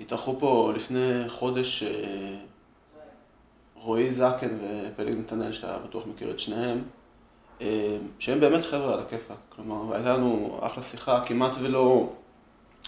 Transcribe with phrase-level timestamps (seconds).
[0.00, 1.90] התארחו פה לפני חודש אה,
[3.74, 6.82] רועי זקן ופלג נתנאל, שאתה בטוח מכיר את שניהם,
[7.60, 9.36] אה, שהם באמת חבר'ה על הכיפאק.
[9.48, 12.08] כלומר, הייתה לנו אחלה שיחה, כמעט ולא...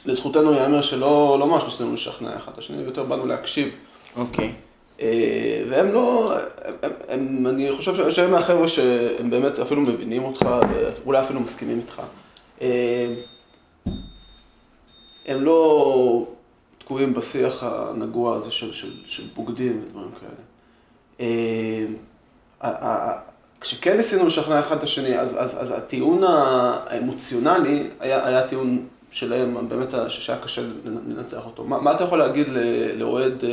[0.07, 3.75] לזכותנו ייאמר שלא לא ממש ניסינו לשכנע אחד את השני, ויותר באנו להקשיב.
[4.17, 4.53] אוקיי.
[5.01, 6.35] אה, והם לא,
[6.83, 10.47] הם, הם, אני חושב שהם מהחבר'ה שהם באמת אפילו מבינים אותך,
[11.05, 12.03] ואולי אפילו מסכימים איתך.
[15.27, 16.27] הם לא
[16.87, 20.43] תקועים בשיח הנגוע הזה של, של, של בוגדים ודברים כאלה.
[22.61, 23.13] אה,
[23.61, 29.69] כשכן ניסינו לשכנע אחד את השני, אז, אז, אז הטיעון האמוציונלי היה, היה טיעון שלהם,
[29.69, 31.65] באמת, שהיה קשה לנצח אותו.
[31.65, 32.49] מה, מה אתה יכול להגיד
[32.97, 33.45] לאוהד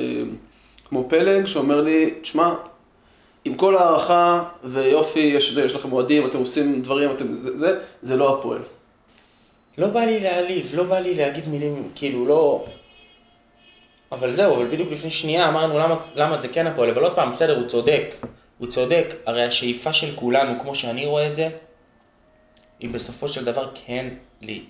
[0.90, 2.56] כמו פלג, שאומר לי, תשמע,
[3.46, 8.18] עם כל הערכה ויופי, יש, יש לכם אוהדים, אתם עושים דברים, אתם, זה, זה, זה
[8.18, 8.62] לא הפועל.
[9.78, 12.66] לא בא לי להעליב, לא בא לי להגיד מילים, כאילו, לא...
[14.14, 17.32] אבל זהו, אבל בדיוק לפני שנייה אמרנו למה, למה זה כן הפועל, אבל עוד פעם,
[17.32, 18.16] בסדר, הוא צודק.
[18.58, 21.50] הוא צודק, הרי השאיפה של כולנו, כמו שאני רואה את זה,
[22.80, 24.08] היא בסופו של דבר כן
[24.42, 24.64] לי,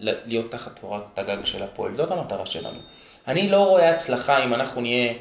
[0.00, 1.94] להיות תחת תורת הגג של הפועל.
[1.94, 2.78] זאת המטרה שלנו.
[3.26, 5.12] אני לא רואה הצלחה אם אנחנו נהיה,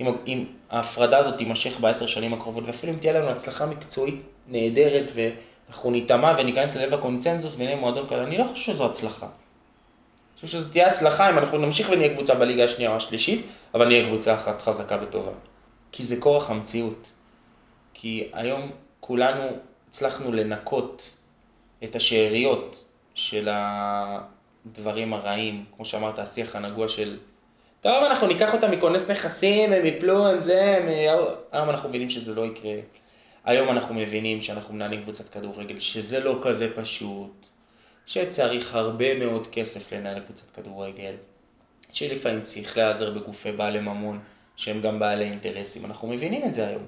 [0.00, 5.12] אם, אם ההפרדה הזאת תימשך בעשר שנים הקרובות, ואפילו אם תהיה לנו הצלחה מקצועית נהדרת,
[5.14, 9.26] ואנחנו ניטמע וניכנס ללב הקונצנזוס ונהיה מועדון כזה, אני לא חושב שזו הצלחה.
[10.36, 13.88] אני חושב שזו תהיה הצלחה אם אנחנו נמשיך ונהיה קבוצה בליגה השנייה או השלישית, אבל
[13.88, 15.32] נהיה קבוצה אחת חזקה וטובה.
[15.92, 17.10] כי זה כורח המציאות.
[17.94, 18.70] כי היום
[19.00, 19.42] כולנו
[19.88, 21.16] הצלחנו לנקות
[21.84, 27.18] את השאריות של הדברים הרעים, כמו שאמרת, השיח הנגוע של,
[27.80, 30.88] טוב, אנחנו ניקח אותם מכונס נכסים, הם יפלו, הם זה, הם...
[31.52, 32.74] היום אנחנו מבינים שזה לא יקרה.
[33.44, 37.45] היום אנחנו מבינים שאנחנו מנהלים קבוצת כדורגל, שזה לא כזה פשוט,
[38.06, 41.14] שצריך הרבה מאוד כסף לנהל קבוצת כדורגל,
[41.92, 44.20] שלפעמים צריך להיעזר בגופי בעלי ממון,
[44.56, 45.84] שהם גם בעלי אינטרסים.
[45.84, 46.86] אנחנו מבינים את זה היום.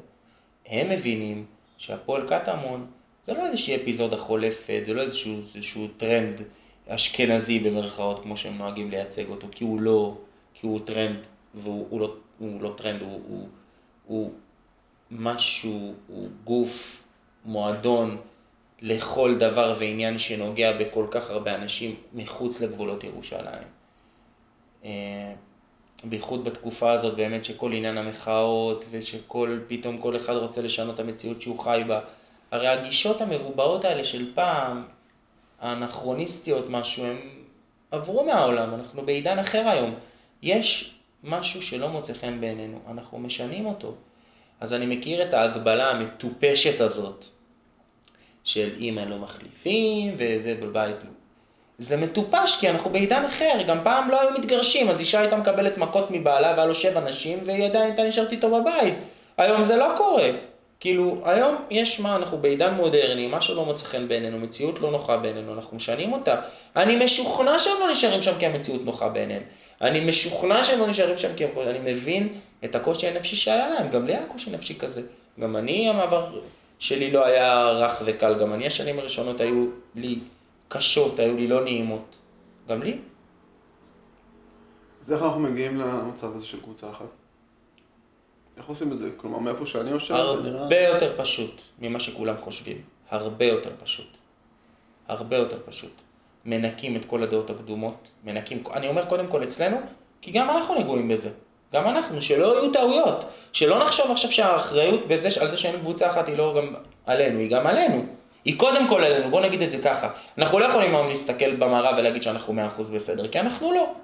[0.67, 1.45] הם מבינים
[1.79, 2.87] שהפועל קטמון
[3.25, 6.43] זה לא איזושהי אפיזודה חולפת, זה לא איזשהו, איזשהו טרנד
[6.89, 10.17] אשכנזי במרכאות, כמו שהם נוהגים לייצג אותו, כי הוא לא,
[10.55, 13.49] כי הוא טרנד, והוא הוא לא, הוא לא טרנד, הוא, הוא,
[14.07, 14.33] הוא
[15.11, 17.05] משהו, הוא גוף,
[17.45, 18.17] מועדון,
[18.83, 23.69] לכל דבר ועניין שנוגע בכל כך הרבה אנשים מחוץ לגבולות ירושלים.
[24.85, 25.33] אה,
[26.05, 31.43] בייחוד בתקופה הזאת באמת שכל עניין המחאות ושכל, פתאום כל אחד רוצה לשנות את המציאות
[31.43, 32.01] שהוא חי בה.
[32.51, 34.85] הרי הגישות המרובעות האלה של פעם,
[35.61, 37.19] האנכרוניסטיות משהו, הם
[37.91, 39.95] עברו מהעולם, אנחנו בעידן אחר היום.
[40.43, 40.95] יש
[41.25, 43.95] משהו שלא מוצא חן בעינינו, אנחנו משנים אותו.
[44.61, 47.25] אז אני מכיר את ההגבלה המטופשת הזאת
[48.49, 51.11] של אין לו מחליפים וזה בבית לא.
[51.79, 55.79] זה מטופש כי אנחנו בעידן אחר, גם פעם לא היו מתגרשים, אז אישה הייתה מקבלת
[55.79, 58.95] מכות מבעלה והיה לו שבע נשים והיא עדיין הייתה נשארת איתו בבית.
[59.37, 60.31] היום זה לא קורה.
[60.81, 65.17] כאילו, היום יש מה, אנחנו בעידן מודרני, משהו לא מוצא חן בעינינו, מציאות לא נוחה
[65.17, 66.37] בעינינו, אנחנו משנים אותה.
[66.77, 69.43] אני משוכנע שהם לא נשארים שם כי המציאות נוחה בעיניהם.
[69.81, 71.51] אני משוכנע שהם לא נשארים שם כי הם...
[71.67, 72.29] אני מבין
[72.65, 75.03] את הקושי הנפשי שהיה להם, גם לי היה קושי נפשי כזה.
[75.41, 76.27] גם אני, המעבר
[76.79, 80.19] שלי לא היה רך וקל, גם אני השנים הראשונות היו לי
[80.69, 82.17] קשות, היו לי לא נעימות.
[82.69, 82.99] גם לי.
[85.01, 87.07] אז איך אנחנו מגיעים למצב הזה של קבוצה אחת?
[88.57, 89.11] איך עושים את זה?
[89.17, 90.63] כלומר, מאיפה שאני יושב, זה נראה...
[90.63, 92.83] הרבה יותר פשוט ממה שכולם חושבים.
[93.11, 94.17] הרבה יותר פשוט.
[95.09, 95.93] הרבה יותר פשוט.
[96.45, 99.77] מנקים את כל הדעות הקדומות, מנקים, אני אומר קודם כל אצלנו,
[100.21, 101.31] כי גם אנחנו נגועים בזה.
[101.75, 103.25] גם אנחנו, שלא יהיו טעויות.
[103.53, 106.75] שלא נחשוב עכשיו שהאחריות בזה, על זה שאין קבוצה אחת היא לא גם
[107.07, 108.05] עלינו, היא גם עלינו.
[108.45, 110.09] היא קודם כל עלינו, בוא נגיד את זה ככה.
[110.39, 113.95] אנחנו לא יכולים היום להסתכל במראה ולהגיד שאנחנו מאה אחוז בסדר, כי אנחנו לא.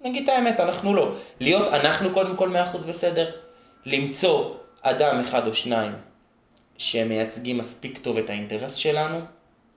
[0.00, 1.14] נגיד את האמת, אנחנו לא.
[1.40, 3.30] להיות אנחנו קודם כל מאה אחוז בסדר,
[3.86, 5.92] למצוא אדם אחד או שניים
[6.78, 9.20] שמייצגים מספיק טוב את האינטרס שלנו,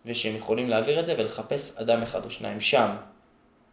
[0.06, 2.90] ושהם יכולים להעביר את זה, ולחפש אדם אחד או שניים שם,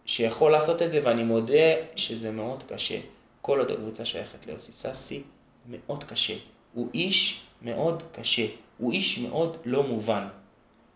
[0.07, 2.99] שיכול לעשות את זה, ואני מודה שזה מאוד קשה.
[3.43, 5.23] כל עוד הקבוצה שייכת ליוסי סאסי,
[5.69, 6.35] מאוד קשה.
[6.75, 8.47] הוא איש מאוד קשה.
[8.79, 10.29] הוא איש מאוד לא מובן.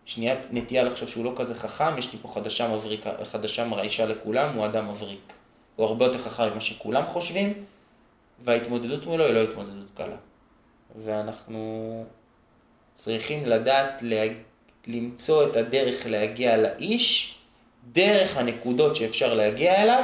[0.05, 4.55] שנייה נטייה לחשוב שהוא לא כזה חכם, יש לי פה חדשה מבריקה, חדשה מרעישה לכולם,
[4.55, 5.33] הוא אדם מבריק.
[5.75, 7.53] הוא הרבה יותר חכם ממה שכולם חושבים,
[8.43, 10.15] וההתמודדות מולו היא לא התמודדות קלה.
[11.03, 12.03] ואנחנו
[12.93, 14.27] צריכים לדעת לה...
[14.87, 17.38] למצוא את הדרך להגיע לאיש,
[17.91, 20.03] דרך הנקודות שאפשר להגיע אליו,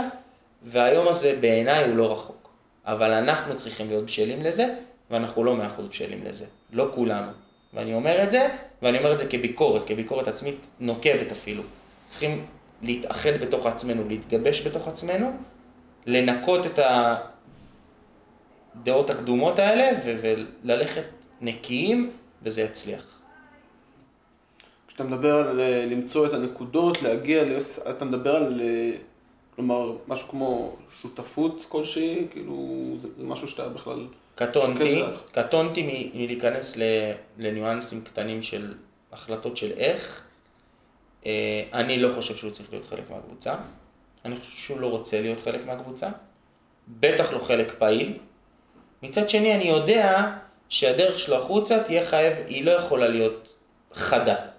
[0.64, 2.50] והיום הזה בעיניי הוא לא רחוק.
[2.86, 4.76] אבל אנחנו צריכים להיות בשלים לזה,
[5.12, 6.46] ואנחנו לא מאה אחוז בשלים לזה.
[6.72, 7.32] לא כולנו.
[7.74, 8.48] ואני אומר את זה,
[8.82, 11.64] ואני אומר את זה כביקורת, כביקורת עצמית נוקבת אפילו.
[12.08, 12.46] צריכים
[12.82, 15.32] להתאחד בתוך עצמנו, להתגבש בתוך עצמנו,
[16.06, 16.80] לנקות את
[18.76, 21.06] הדעות הקדומות האלה וללכת
[21.42, 22.12] נקיים,
[22.44, 23.15] וזה יצליח.
[24.96, 27.44] כשאתה מדבר על אה, למצוא את הנקודות, להגיע,
[27.90, 28.92] אתה מדבר על, אה,
[29.56, 34.08] כלומר, משהו כמו שותפות כלשהי, כאילו, זה, זה משהו שאתה בכלל...
[34.36, 35.04] קטונתי.
[35.32, 38.74] קטונתי מלהיכנס ל- לניואנסים קטנים של
[39.12, 40.24] החלטות של איך.
[41.26, 43.56] אה, אני לא חושב שהוא צריך להיות חלק מהקבוצה.
[44.26, 46.10] אני חושב שהוא לא רוצה להיות חלק מהקבוצה.
[46.88, 48.18] בטח לא חלק פעיל.
[49.04, 50.36] מצד שני, אני יודע
[50.70, 53.56] שהדרך שלו החוצה תהיה חייב, היא לא יכולה להיות
[53.94, 54.55] חדה.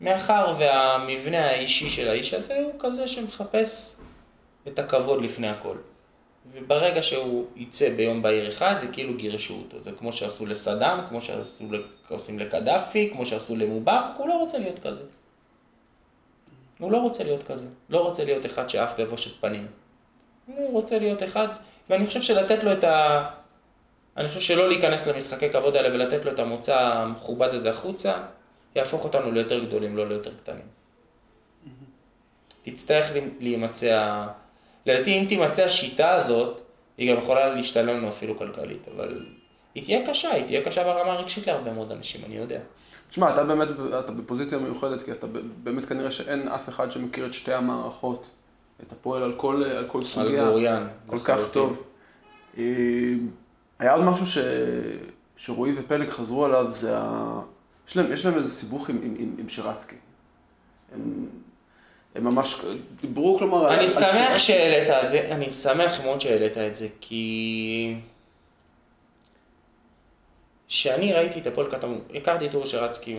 [0.00, 3.96] מאחר והמבנה האישי של האיש הזה הוא כזה שמחפש
[4.68, 5.76] את הכבוד לפני הכל.
[6.52, 9.82] וברגע שהוא יצא ביום בהיר אחד, זה כאילו גירשו אותו.
[9.82, 11.64] זה כמו שעשו לסדאם, כמו שעשו,
[12.08, 15.02] עושים לקדאפי, כמו שעשו למובארק, הוא לא רוצה להיות כזה.
[16.78, 17.66] הוא לא רוצה להיות כזה.
[17.90, 19.66] לא רוצה להיות אחד שעף בבושת פנים.
[20.46, 21.48] הוא רוצה להיות אחד,
[21.90, 23.26] ואני חושב שלתת לו את ה...
[24.16, 28.12] אני חושב שלא להיכנס למשחקי כבוד האלה ולתת לו את המוצא המכובד הזה החוצה,
[28.74, 30.66] יהפוך אותנו ליותר גדולים, לא ליותר קטנים.
[32.62, 33.10] תצטרך
[33.40, 34.26] להימצא,
[34.86, 36.60] לדעתי אם תימצא השיטה הזאת,
[36.98, 39.26] היא גם יכולה להשתלם לנו אפילו כלכלית, אבל
[39.74, 42.60] היא תהיה קשה, היא תהיה קשה ברמה הרגשית להרבה מאוד אנשים, אני יודע.
[43.10, 43.68] תשמע, אתה באמת,
[43.98, 45.26] אתה בפוזיציה מיוחדת, כי אתה
[45.62, 48.24] באמת כנראה שאין אף אחד שמכיר את שתי המערכות,
[48.82, 50.88] את הפועל על כל, על כל על סוגיה, גוריין.
[51.06, 51.38] כל כך.
[51.52, 51.82] טוב.
[52.58, 52.64] אה,
[53.78, 54.38] היה עוד משהו ש...
[55.36, 57.40] שרועי ופלג חזרו עליו, זה ה...
[57.88, 59.96] יש להם, יש להם איזה סיבוך עם, עם, עם, עם שרצקי.
[60.92, 61.28] הם,
[62.14, 62.56] הם ממש
[63.00, 64.40] דיברו, כלומר, על- אני על שמח שרצקי.
[64.40, 67.94] שהעלית את זה, אני שמח מאוד שהעלית את זה, כי...
[70.68, 73.18] כשאני ראיתי את הפועל קטמון, הכרתי את אורי שרצקי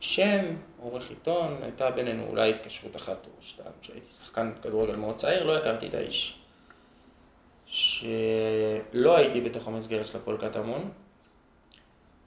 [0.00, 0.44] שם,
[0.80, 5.56] עורך עיתון, הייתה בינינו אולי התקשרות אחת או שתיים, כשהייתי שחקן כדורגל מאוד צעיר, לא
[5.56, 6.38] הכרתי את האיש.
[7.66, 10.90] שלא הייתי בתוך המסגרת של הפועל קטמון,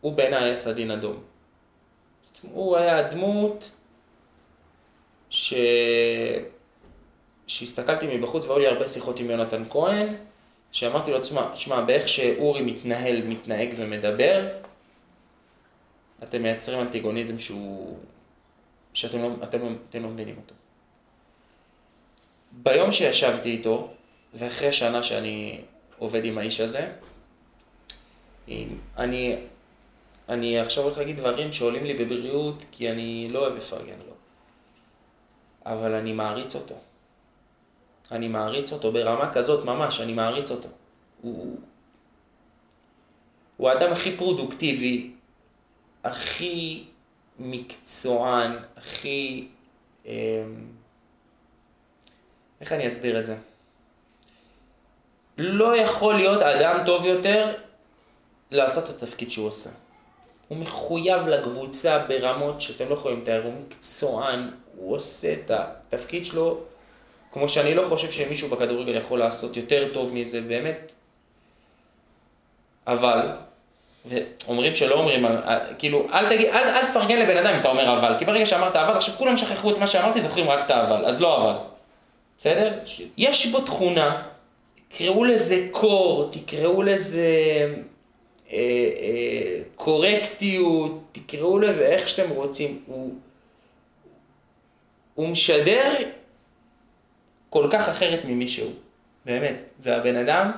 [0.06, 1.24] הוא בעיניי היה סדין אדום.
[2.42, 3.72] הוא היה הדמות
[5.30, 5.54] ש...
[7.48, 10.08] שהסתכלתי מבחוץ והיו לי הרבה שיחות עם יונתן כהן,
[10.72, 14.48] שאמרתי לו, תשמע, שמע, באיך שאורי מתנהל, מתנהג ומדבר,
[16.24, 17.98] אתם מייצרים אנטיגוניזם שהוא...
[18.94, 20.56] שאתם לא, אתם, לא- אתם לא מבינים אותו.
[22.52, 23.90] ביום שישבתי איתו,
[24.34, 25.62] ואחרי שנה שאני
[25.98, 26.92] עובד עם האיש הזה,
[28.98, 29.38] אני,
[30.30, 34.14] אני עכשיו הולך להגיד דברים שעולים לי בבריאות, כי אני לא אוהב לפרגן לו.
[35.66, 36.76] אבל אני מעריץ אותו.
[38.12, 40.70] אני מעריץ אותו ברמה כזאת ממש, אני מעריץ אותו.
[41.22, 41.60] הוא,
[43.58, 45.12] הוא האדם הכי פרודוקטיבי,
[46.04, 46.84] הכי
[47.40, 49.48] מקצוען, הכי...
[50.06, 50.12] אמ,
[52.62, 53.38] איך אני אסביר את זה?
[55.38, 57.54] לא יכול להיות אדם טוב יותר
[58.52, 59.70] לעשות את התפקיד שהוא עושה.
[60.48, 66.58] הוא מחויב לקבוצה ברמות שאתם לא יכולים לתאר, הוא מקצוען, הוא עושה את התפקיד שלו
[67.36, 70.94] כמו שאני לא חושב שמישהו בכדורגל יכול לעשות יותר טוב מזה, באמת.
[72.88, 73.20] אבל,
[74.06, 75.26] ואומרים שלא אומרים,
[75.78, 78.76] כאילו, אל, תגיד, אל, אל תפרגן לבן אדם אם אתה אומר אבל, כי ברגע שאמרת
[78.76, 81.58] אבל, עכשיו כולם שכחו את מה שאמרתי, זוכרים רק את האבל, אז לא אבל.
[82.38, 82.74] בסדר?
[83.18, 84.22] יש בו תכונה,
[84.90, 87.30] תקראו לזה קור, תקראו לזה
[88.52, 88.58] אה,
[89.02, 92.80] אה, קורקטיות, תקראו לזה איך שאתם רוצים.
[92.86, 93.14] הוא,
[95.14, 95.94] הוא משדר
[97.50, 98.72] כל כך אחרת ממי שהוא.
[99.26, 99.56] באמת.
[99.80, 100.52] זה הבן אדם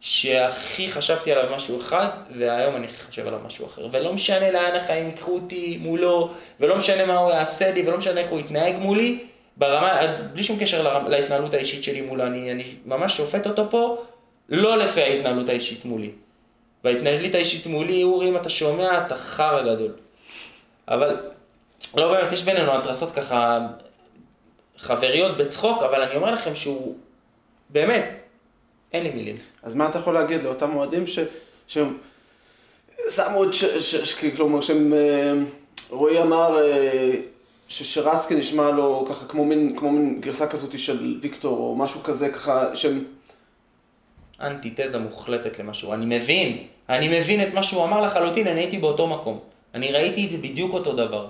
[0.00, 3.88] שהכי חשבתי עליו משהו אחד, והיום אני חושב עליו משהו אחר.
[3.92, 6.30] ולא משנה לאן החיים ייקחו אותי מולו,
[6.60, 9.18] ולא משנה מה הוא יעשה לי, ולא משנה איך הוא יתנהג מולי,
[9.56, 10.00] ברמה,
[10.32, 14.02] בלי שום קשר לה- להתנהלות האישית שלי מולו, אני, אני ממש שופט אותו פה,
[14.48, 16.10] לא לפי ההתנהלות האישית מולי.
[16.84, 19.92] בהתנהלות האישית מולי, אורי, אם אתה שומע, אתה חרא גדול.
[20.88, 21.16] אבל,
[21.96, 23.66] לא באמת, יש בינינו התרסות ככה
[24.78, 26.96] חבריות בצחוק, אבל אני אומר לכם שהוא,
[27.70, 28.22] באמת,
[28.92, 29.36] אין לי מילים.
[29.62, 31.18] אז מה אתה יכול להגיד לאותם אוהדים ש...
[31.66, 31.96] שהם
[33.08, 33.64] שמו את ש...
[33.64, 33.96] ש...
[33.96, 34.24] ש...
[34.24, 34.94] כלומר, שהם...
[34.94, 35.32] אה,
[35.90, 37.10] רועי אמר אה,
[37.68, 42.28] ששרצקי נשמע לו ככה כמו מין, כמו מין גרסה כזאת של ויקטור או משהו כזה
[42.28, 43.04] ככה שהם...
[44.40, 45.94] אנטיתזה מוחלטת למשהו.
[45.94, 49.38] אני מבין, אני מבין את מה שהוא אמר לחלוטין, אני הייתי באותו מקום.
[49.74, 51.28] אני ראיתי את זה בדיוק אותו דבר.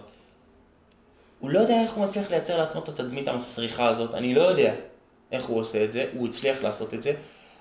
[1.38, 4.74] הוא לא יודע איך הוא מצליח לייצר לעצמו את התדמית המסריחה הזאת, אני לא יודע
[5.32, 7.12] איך הוא עושה את זה, הוא הצליח לעשות את זה,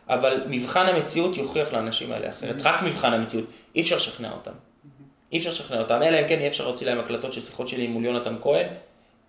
[0.10, 4.52] אבל מבחן המציאות יוכיח לאנשים האלה אחרת, רק מבחן המציאות, אי אפשר לשכנע אותם.
[5.32, 7.88] אי אפשר לשכנע אותם, אלא אם כן אי אפשר להוציא להם הקלטות של שיחות שלי
[7.88, 8.68] מול יונתן כהן,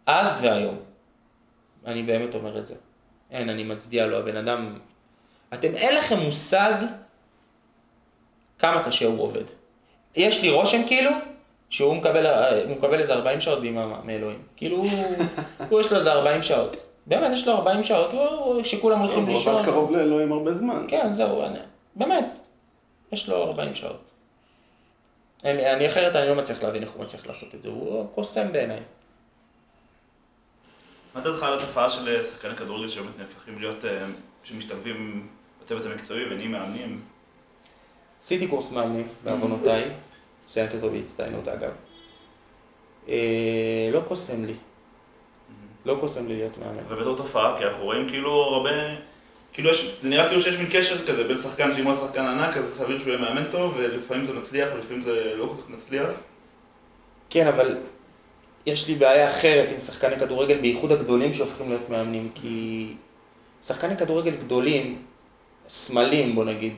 [0.07, 0.77] אז והיום.
[1.87, 2.75] אני באמת אומר את זה.
[3.31, 4.79] אין, אני מצדיע לו, הבן אדם...
[5.55, 6.73] אתם, אין לכם מושג
[8.59, 9.45] כמה קשה הוא עובד.
[10.17, 11.11] יש לי רושם כאילו,
[11.71, 12.27] שהוא מקבל,
[12.67, 14.43] הוא מקבל איזה 40 שעות ביממה מאלוהים.
[14.57, 14.91] כאילו, הוא,
[15.69, 16.77] הוא יש לו איזה 40 שעות.
[17.07, 19.55] באמת, יש לו 40 שעות, הוא, שכולם הולכים הוא לישון.
[19.55, 20.85] עבד קרוב לאלוהים הרבה זמן.
[20.89, 21.59] כן, זהו, אני,
[21.97, 22.25] באמת,
[23.13, 24.01] יש לו 40 שעות.
[25.45, 28.53] אני, אני אחרת, אני לא מצליח להבין איך הוא מצליח לעשות את זה, הוא קוסם
[28.53, 28.81] בעיניי.
[31.15, 34.07] מה דעתך על התופעה של שחקני כדורגל שבאמת נהפכים להיות, אה,
[34.45, 35.29] שמשתלבים
[35.71, 37.01] בצוות המקצועי ונהיים מאמנים?
[38.23, 39.85] עשיתי קורס מאמנים, בעוונותיי,
[40.47, 41.71] סיימתי אותו בהצטיינות אגב.
[43.09, 44.55] אה, לא קוסם לי,
[45.85, 46.83] לא קוסם לי להיות מאמן.
[46.89, 48.71] ובתור תופעה, כי אנחנו רואים כאילו הרבה,
[49.53, 52.75] כאילו יש, זה נראה כאילו שיש מין קשר כזה בין שחקן שאימו לשחקן ענק, אז
[52.75, 56.11] סביר שהוא יהיה מאמן טוב, ולפעמים זה מצליח ולפעמים זה לא כל כך מצליח.
[57.31, 57.79] כן, אבל
[58.67, 62.87] יש לי בעיה אחרת עם שחקני כדורגל, בייחוד הגדולים שהופכים להיות מאמנים, כי
[63.63, 65.03] שחקני כדורגל גדולים,
[65.73, 66.73] סמלים בוא נגיד,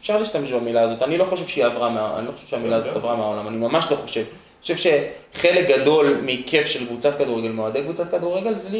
[0.00, 2.96] אפשר להשתמש במילה הזאת, אני לא חושב שהיא עברה, מה, אני לא חושב שהמילה הזאת
[2.96, 4.20] עברה מהעולם, אני ממש לא חושב.
[4.20, 4.90] אני חושב
[5.34, 8.78] שחלק גדול מכיף של קבוצת כדורגל, מועדי קבוצת כדורגל, זה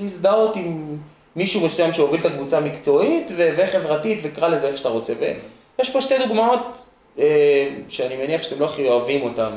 [0.00, 0.96] להזדהות עם
[1.36, 5.14] מישהו מסוים שהוביל את הקבוצה מקצועית ו- וחברתית, וקרא לזה איך שאתה רוצה.
[5.78, 6.60] ויש פה שתי דוגמאות
[7.18, 9.50] אה, שאני מניח שאתם לא הכי אוהבים אותן,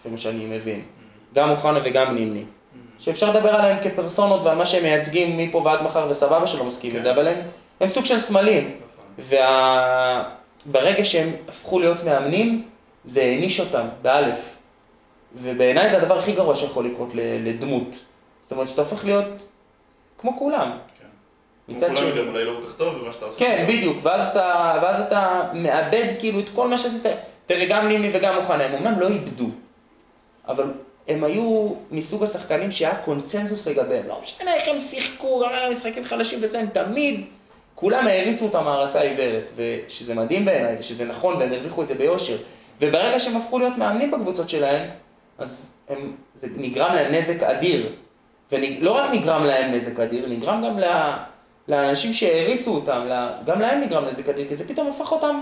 [0.00, 0.82] לפי מה שאני מבין.
[1.34, 2.44] גם אוחנה וגם נימני.
[2.98, 7.02] שאפשר לדבר עליהם כפרסונות ועל מה שהם מייצגים מפה ועד מחר וסבבה שלא מסכים את
[7.02, 7.36] זה, אבל הם,
[7.80, 8.76] הם סוג של סמלים.
[9.18, 12.68] וברגע שהם הפכו להיות מאמנים,
[13.04, 14.56] זה העניש אותם, באלף.
[15.34, 17.88] ובעיניי זה הדבר הכי גרוע שיכול לקרות לדמות.
[18.42, 19.26] זאת אומרת שאתה הופך להיות
[20.18, 20.70] כמו כולם.
[21.68, 22.22] מצד כולם שני.
[22.22, 23.38] גם אולי לא כל כך טוב במה שאתה עושה.
[23.38, 27.06] כן, בדיוק, ואז אתה, ואז אתה מאבד כאילו את כל מה שעשית.
[27.46, 29.46] תראה, גם נימי וגם אוחנה, הם אמנם לא איבדו,
[30.48, 30.64] אבל
[31.08, 34.08] הם היו מסוג השחקנים שהיה קונצנזוס לגביהם.
[34.08, 37.24] לא משנה איך הם שיחקו, גם היה להם משחקים חלשים וזה, הם תמיד,
[37.80, 42.36] כולם העריצו אותם הערצה עיוורת, ושזה מדהים בעיניי, ושזה נכון, והם הרוויחו את זה ביושר.
[42.80, 44.88] וברגע שהם הפכו להיות מאמנים בקבוצות שלהם,
[45.38, 47.92] אז הם, זה נגרם להם נזק אדיר.
[48.52, 50.84] ולא רק נגרם להם נזק אדיר, נגרם גם ל...
[51.68, 55.40] לאנשים שהעריצו אותם, ל- גם להם נגרם נזק אדיר, כי זה פתאום הפך אותם,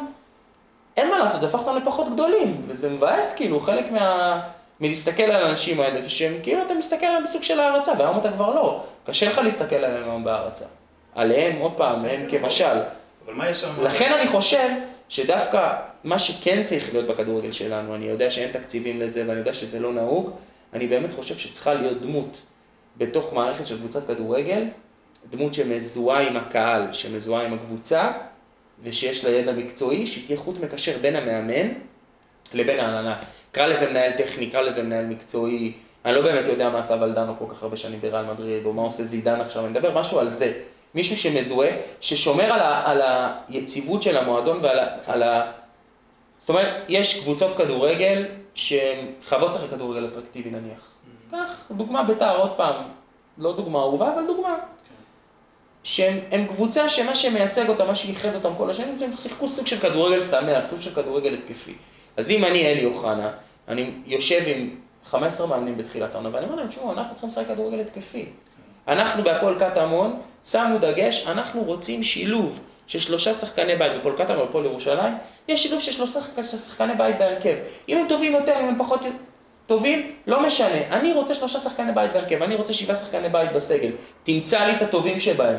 [0.97, 4.40] אין מה לעשות, הפך אותם לפחות גדולים, וזה מבאס כאילו, חלק מה...
[4.80, 8.33] מלהסתכל על האנשים האלה, זה שהם כאילו אתה מסתכל עליהם בסוג של הערצה, והיום אתה
[8.33, 10.64] כבר לא, קשה לך להסתכל עליהם היום בהערצה.
[11.15, 12.65] עליהם, עוד פעם, הם כמשל.
[13.27, 13.85] אבל מה יש שם?
[13.85, 14.69] לכן אני חושב
[15.09, 15.75] שדווקא
[16.05, 19.93] מה שכן צריך להיות בכדורגל שלנו, אני יודע שאין תקציבים לזה ואני יודע שזה לא
[19.93, 20.31] נהוג,
[20.73, 22.43] אני באמת חושב שצריכה להיות דמות
[22.97, 24.65] בתוך מערכת של קבוצת כדורגל,
[25.31, 28.12] דמות שמזוהה עם הקהל, שמזוהה עם הקבוצה,
[28.83, 31.69] ושיש לה ידע מקצועי, שתהיה חוט מקשר בין המאמן
[32.55, 33.17] לבין ההנהלה.
[33.53, 35.73] קרא לזה מנהל טכני, קרא לזה מנהל מקצועי.
[36.05, 38.83] אני לא באמת יודע מה עשה ולדנו כל כך הרבה שנים בריאל מדריד, או מה
[38.83, 40.53] עושה זידן עכשיו, אני מדבר משהו על זה.
[40.95, 43.00] מישהו שמזוהה, ששומר על, ה, על
[43.49, 45.52] היציבות של המועדון ועל ה, על ה...
[46.40, 50.92] זאת אומרת, יש קבוצות כדורגל שהן חייבות לשחק כדורגל אטרקטיבי נניח.
[51.30, 52.75] קח דוגמה בית"ר, עוד פעם,
[53.38, 54.54] לא דוגמה אהובה, אבל דוגמה.
[55.85, 59.66] שהם הם קבוצה שמה שמייצג אותם, מה שייחד אותם כל השנים, זה הם שיחקו סוג
[59.66, 61.75] של כדורגל שמח, סוג של כדורגל התקפי.
[62.16, 63.30] אז אם אני אלי אוחנה,
[63.68, 64.71] אני יושב עם
[65.04, 68.26] 15 מאמנים בתחילת העונה, ואני אומר להם, תשמעו, אנחנו צריכים לשחק כדורגל התקפי.
[68.88, 74.64] אנחנו בהפועל קטמון שמנו דגש, אנחנו רוצים שילוב של שלושה שחקני בית, בפועל קטמון ובפועל
[74.64, 75.14] ירושלים,
[75.49, 77.54] יש שילוב של שלושה שחק- שחקני בית בהרכב.
[77.88, 79.00] אם הם טובים יותר, אם הם פחות
[79.66, 80.78] טובים, לא משנה.
[80.90, 83.90] אני רוצה שלושה שחקני בית בהרכב, אני רוצה שבעה שחקני בית בסגל.
[84.23, 85.57] תמצא לי את הטובים שבהם.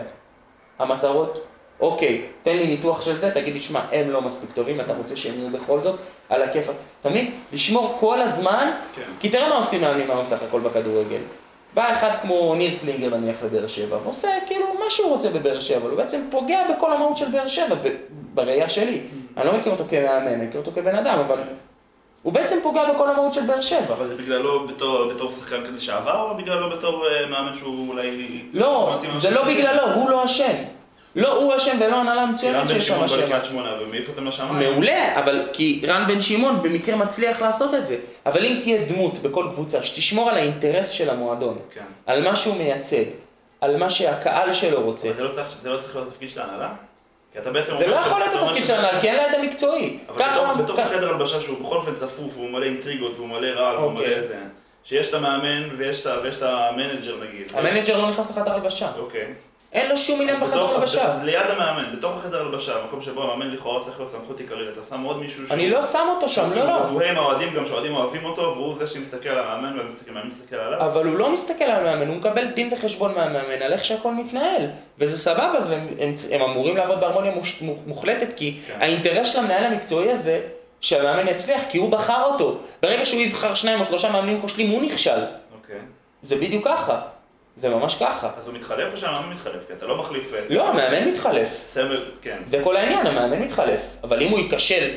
[0.79, 1.45] המטרות,
[1.79, 5.15] אוקיי, תן לי ניתוח של זה, תגיד לי, שמע, הם לא מספיק טובים, אתה רוצה
[5.15, 6.69] שהם יהיו בכל זאת על הכיף.
[7.01, 7.31] אתה מבין?
[7.53, 9.01] לשמור כל הזמן, כן.
[9.19, 11.19] כי תראה מה עושים מאמנים היום סך הכל בכדורגל.
[11.73, 15.77] בא אחד כמו ניר קלינגר נניח לבאר שבע, ועושה כאילו מה שהוא רוצה בבאר שבע,
[15.77, 17.75] אבל הוא בעצם פוגע בכל המהות של באר שבע,
[18.33, 19.01] בראייה שלי.
[19.37, 21.37] אני לא מכיר אותו כמאמן, אני מכיר אותו כבן אדם, אבל
[22.23, 23.93] הוא בעצם פוגע בכל המהות של באר שבע.
[23.93, 28.41] אבל זה בגללו בתור, בתור שחקן כזה שעבר, או בגללו בתור אה, מאמן שהוא אולי...
[28.53, 30.53] לא, זה לא בגללו, הוא לא אשם.
[31.15, 33.25] לא הוא אשם ולא הנהלה כי רן מצוינת בן שיש שם שמעון בא אשמה.
[33.25, 34.71] לקריית שמונה ומעיף אותם לשמיים.
[34.73, 37.97] מעולה, אבל כי רן בן שמעון במקרה מצליח לעשות את זה.
[38.25, 41.81] אבל אם תהיה דמות בכל קבוצה שתשמור על האינטרס של המועדון, כן.
[42.05, 43.03] על מה שהוא מייצג,
[43.61, 46.69] על מה שהקהל שלו רוצה, זה לא צריך זה לא צריך להיות התפקיד של ההנהלה?
[47.33, 49.97] כי אתה בעצם זה לא יכול להיות התפקיד של ההנהלה, כי אין לה ידע מקצועי.
[50.09, 53.47] אבל ככה, בתוך- בתוך החדר הלבשה שהוא בכל אופן צפוף, והוא מלא אינטריגות, והוא מלא
[53.47, 54.07] רעל, והוא אוקיי.
[54.15, 54.35] מלא זה.
[54.83, 57.47] שיש את המאמן ויש את ה- ויש את המנג'ר נגיד.
[57.53, 58.87] המנג'ר לא נכנס לחדר הלבשה.
[58.99, 59.25] אוקיי.
[59.73, 61.03] אין לו שום עניין בחדר הלבשה.
[61.03, 64.83] אז ליד המאמן, בתוך החדר הלבשה, המקום שבו המאמן לכאורה צריך להיות סמכות עיקרית, אתה
[64.83, 66.79] שם עוד מישהו אני לא שם אותו שם, לא, שהוא לא.
[66.79, 70.85] מזוהה עם האוהדים, גם שהאוהדים אוהבים אותו, והוא זה שמסתכל על המאמן, והמאמן מסתכל עליו.
[70.85, 74.67] אבל הוא לא מסתכל על המאמן, הוא מקבל דין וחשבון מהמאמן על איך שהכל מתנהל.
[74.99, 77.31] וזה סבבה, והם הם, הם אמורים לעבוד בהרמוניה
[77.87, 78.77] מוחלטת, כי כן.
[78.81, 80.41] האינטרס של המנהל המקצועי הזה,
[80.81, 82.57] שהמאמן יצליח, כי הוא בחר אותו.
[82.81, 85.19] ברגע שהוא יבחר שניים או שלושה מאמנים כושלים, הוא נכשל.
[85.61, 85.79] אוקיי.
[86.21, 86.99] זה בדיוק ככה.
[87.59, 88.31] זה ממש ככה.
[88.37, 89.67] אז הוא מתחלף או שהמאמן מתחלף?
[89.67, 91.49] כי אתה לא מחליף את לא, המאמן מתחלף.
[91.65, 92.41] סמל, כן.
[92.45, 93.95] זה כל העניין, המאמן מתחלף.
[94.03, 94.89] אבל אם הוא ייכשל,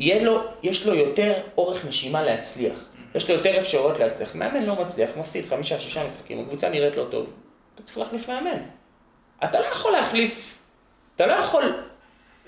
[0.00, 2.78] לו, יש לו יותר אורך נשימה להצליח.
[3.14, 4.34] יש לו יותר אפשרויות להצליח.
[4.34, 7.26] מאמן לא מצליח, מפסיד חמישה, שישה משחקים, הקבוצה נראית לא טוב.
[7.74, 8.58] אתה צריך להחליף מאמן.
[9.44, 10.58] אתה לא יכול להחליף,
[11.16, 11.64] אתה לא יכול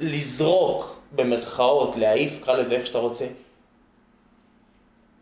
[0.01, 3.27] לזרוק, במרכאות, להעיף, קרא לזה איך שאתה רוצה,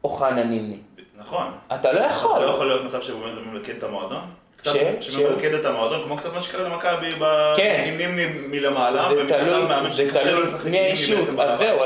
[0.05, 0.79] אוחנה נימני.
[1.17, 1.53] נכון.
[1.75, 2.45] אתה לא יכול.
[2.45, 4.40] לא יכול להיות מצב שהוא ממלכד את המועדון?
[4.61, 7.85] קצת ש- שממלכד את המועדון, כמו קצת מה שקרה למכבי ב- כן.
[7.89, 11.59] עם נימני מלמעלה, תלוי, מאמן שקשה לו לשחק עם נימני בעצם אז.
[11.59, 11.85] זהו,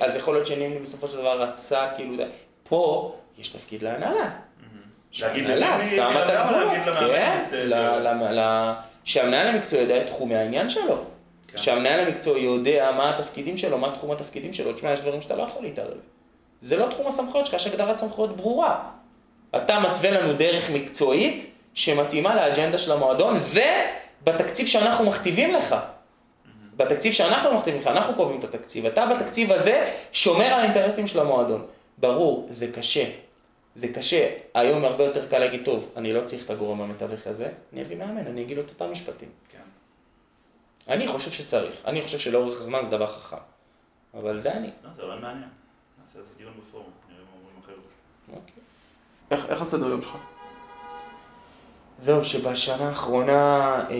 [0.00, 2.24] אז יכול להיות שנימני בסופו של דבר רצה, כאילו.
[2.68, 4.30] פה יש תפקיד להנהלה.
[5.10, 10.96] שההנהלה לנימני, שמה את הגבולות, כן, אה, שהמנהל המקצועי יודע את תחומי העניין שלו.
[11.48, 11.58] כן.
[11.58, 14.72] שהמנהל המקצועי יודע מה התפקידים שלו, מה תחום התפקידים שלו.
[14.72, 15.96] תשמע, יש דברים שאתה לא יכול להתערב.
[16.62, 18.78] זה לא תחום הסמכויות שלך, יש הגדרת סמכויות ברורה.
[19.56, 23.38] אתה מתווה לנו דרך מקצועית שמתאימה לאג'נדה של המועדון,
[24.22, 25.76] ובתקציב שאנחנו מכתיבים לך.
[26.76, 28.86] בתקציב שאנחנו מכתיבים לך, אנחנו קובעים את התקציב.
[28.86, 31.66] אתה בתקציב הזה שומר על האינטרסים של המועדון.
[31.98, 33.04] ברור, זה קשה.
[33.74, 34.30] זה קשה.
[34.54, 37.96] היום הרבה יותר קל להגיד, טוב, אני לא צריך את הגורם המתווך הזה, אני אביא
[37.96, 39.28] מאמן, אני אגיד לו את אותם משפטים.
[39.52, 39.58] כן.
[40.88, 41.76] אני חושב שצריך.
[41.84, 43.36] אני חושב שלאורך זמן זה דבר חכם.
[44.14, 44.70] אבל זה אני.
[44.84, 45.48] לא, זה רעיון מעניין.
[46.00, 47.76] נעשה איזה דיון בפורום, נראה מה אומרים אחרת.
[48.28, 48.62] אוקיי.
[49.30, 50.16] איך איך הסדר יום שלך?
[51.98, 53.96] זהו, שבשנה האחרונה אה,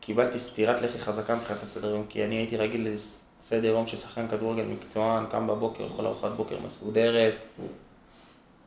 [0.00, 4.28] קיבלתי סטירת לחי חזקה מבחינת הסדר יום, כי אני הייתי רגיל לסדר יום של שחקן
[4.28, 7.44] כדורגל מקצוען, קם בבוקר, אוכל ארוחת בוקר מסודרת,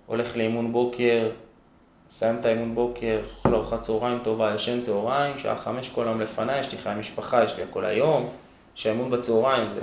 [0.05, 1.29] הולך לאימון בוקר,
[2.11, 6.59] מסיים את האימון בוקר, אוכל ארוחת צהריים טובה, ישן צהריים, שעה חמש כל היום לפניי,
[6.59, 8.29] יש לי חיי משפחה, יש לי הכל היום,
[8.75, 9.81] שהאימון בצהריים זה...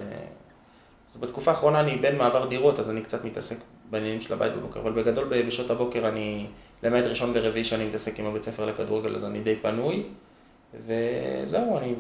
[1.11, 3.57] אז בתקופה האחרונה אני בין מעבר דירות, אז אני קצת מתעסק
[3.91, 6.47] בעניינים של הבית בבוקר, אבל בגדול בשעות הבוקר אני,
[6.83, 10.03] למעט ראשון ורביעי שאני מתעסק עם הבית ספר לכדורגל, אז אני די פנוי,
[10.87, 11.95] וזהו, אני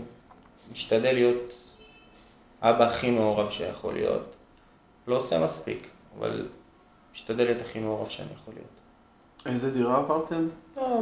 [0.73, 1.75] משתדל להיות
[2.63, 4.37] אבא הכי מעורב שיכול להיות.
[5.07, 5.89] לא עושה מספיק,
[6.19, 6.49] אבל
[7.13, 8.69] משתדל להיות הכי מעורב שאני יכול להיות.
[9.47, 10.49] איזה דירה עברתם?
[10.77, 11.01] לא,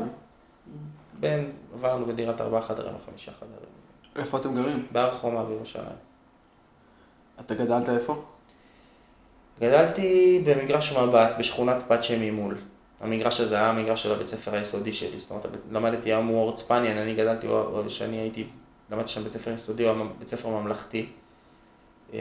[1.20, 3.76] בין, עברנו בדירת ארבעה חדרים או חמישה חדרים.
[4.16, 4.86] איפה אתם גרים?
[4.92, 5.96] בהר חומה בירושלים.
[7.40, 8.22] אתה גדלת איפה?
[9.60, 12.58] גדלתי במגרש מבט, בשכונת פת שממול.
[13.00, 16.96] המגרש הזה היה המגרש של הבית ספר היסודי שלי, זאת אומרת, למדתי היום אורט ספניאן,
[16.96, 17.46] אני גדלתי,
[17.86, 18.46] כשאני הייתי,
[18.90, 21.06] למדתי שם בית ספר יסודי, הוא בית ספר ממלכתי.
[22.14, 22.18] אה,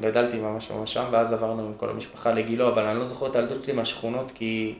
[0.00, 3.36] גדלתי ממש ממש שם, ואז עברנו עם כל המשפחה לגילו, אבל אני לא זוכר את
[3.36, 4.74] הילדות שלי מהשכונות, כי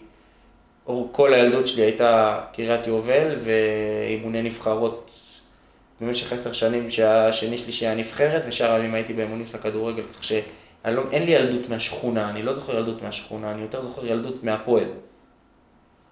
[1.12, 5.10] כל הילדות שלי הייתה קריית יובל ואימוני נבחרות
[6.00, 10.44] במשך עשר שנים שהשני שלישי היה נבחרת, ושאר הימים הייתי באימונים של הכדורגל, כך שאין
[10.94, 14.88] לא, לי ילדות מהשכונה, אני לא זוכר ילדות מהשכונה, אני יותר זוכר ילדות מהפועל.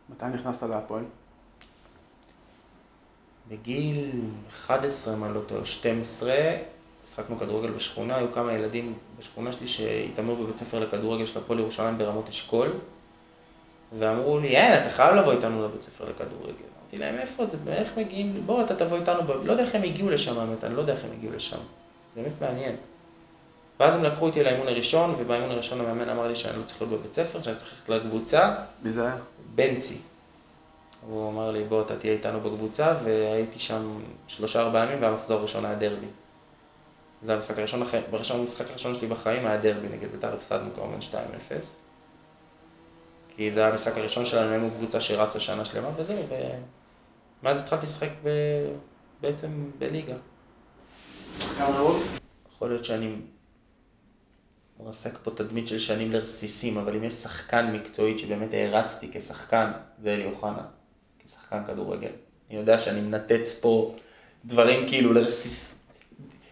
[0.08, 1.04] מתי נכנסת להפועל?
[3.48, 4.10] בגיל
[4.50, 6.34] 11, אם אני לא טועה, 12,
[7.04, 11.98] משחקנו כדורגל בשכונה, היו כמה ילדים בשכונה שלי שהתאמנו בבית ספר לכדורגל של הפועל ירושלים
[11.98, 12.72] ברמות אשכול,
[13.98, 16.64] ואמרו לי, אין, אתה חייב לבוא איתנו לבית ספר לכדורגל.
[16.80, 19.30] אמרתי להם, איפה זה, איך מגיעים, בוא, אתה תבוא איתנו, ב...
[19.30, 21.58] לא יודע איך הם הגיעו לשם, האמת, אני לא יודע איך הם הגיעו לשם.
[22.16, 22.76] באמת מעניין.
[23.80, 27.00] ואז הם לקחו אותי לאימון הראשון, ובאימון הראשון המאמן אמר לי שאני לא צריך להיות
[27.00, 29.16] בבית ספר, שאני צריך ללכת לקבוצה, מי זה היה?
[29.54, 29.98] בנצי.
[31.06, 35.64] הוא אמר לי, בוא, אתה תהיה איתנו בקבוצה, והייתי שם שלושה ארבעה ימים, והמחזור הראשון
[35.64, 36.06] היה דרבי.
[37.22, 41.14] זה המשחק הראשון, בראשון, המשחק הראשון שלי בחיים היה דרבי נגד בית"ר, הפסדנו כמובן 2-0.
[43.36, 46.22] כי זה היה המשחק הראשון שלנו, היינו קבוצה שרצה שנה שלמה, וזהו,
[47.42, 48.28] ומאז התחלתי לשחק ב...
[49.20, 50.14] בעצם בליגה.
[51.38, 52.02] שחקן רעות?
[52.54, 53.16] יכול להיות שאני
[54.84, 59.70] מרסק פה תדמית של שנים לרסיסים, אבל אם יש שחקן מקצועית שבאמת הערצתי כשחקן,
[60.02, 60.62] זה אלי אוחנה,
[61.24, 62.08] כשחקן כדורגל.
[62.50, 63.94] אני יודע שאני מנתץ פה
[64.44, 65.74] דברים כאילו לרסיס...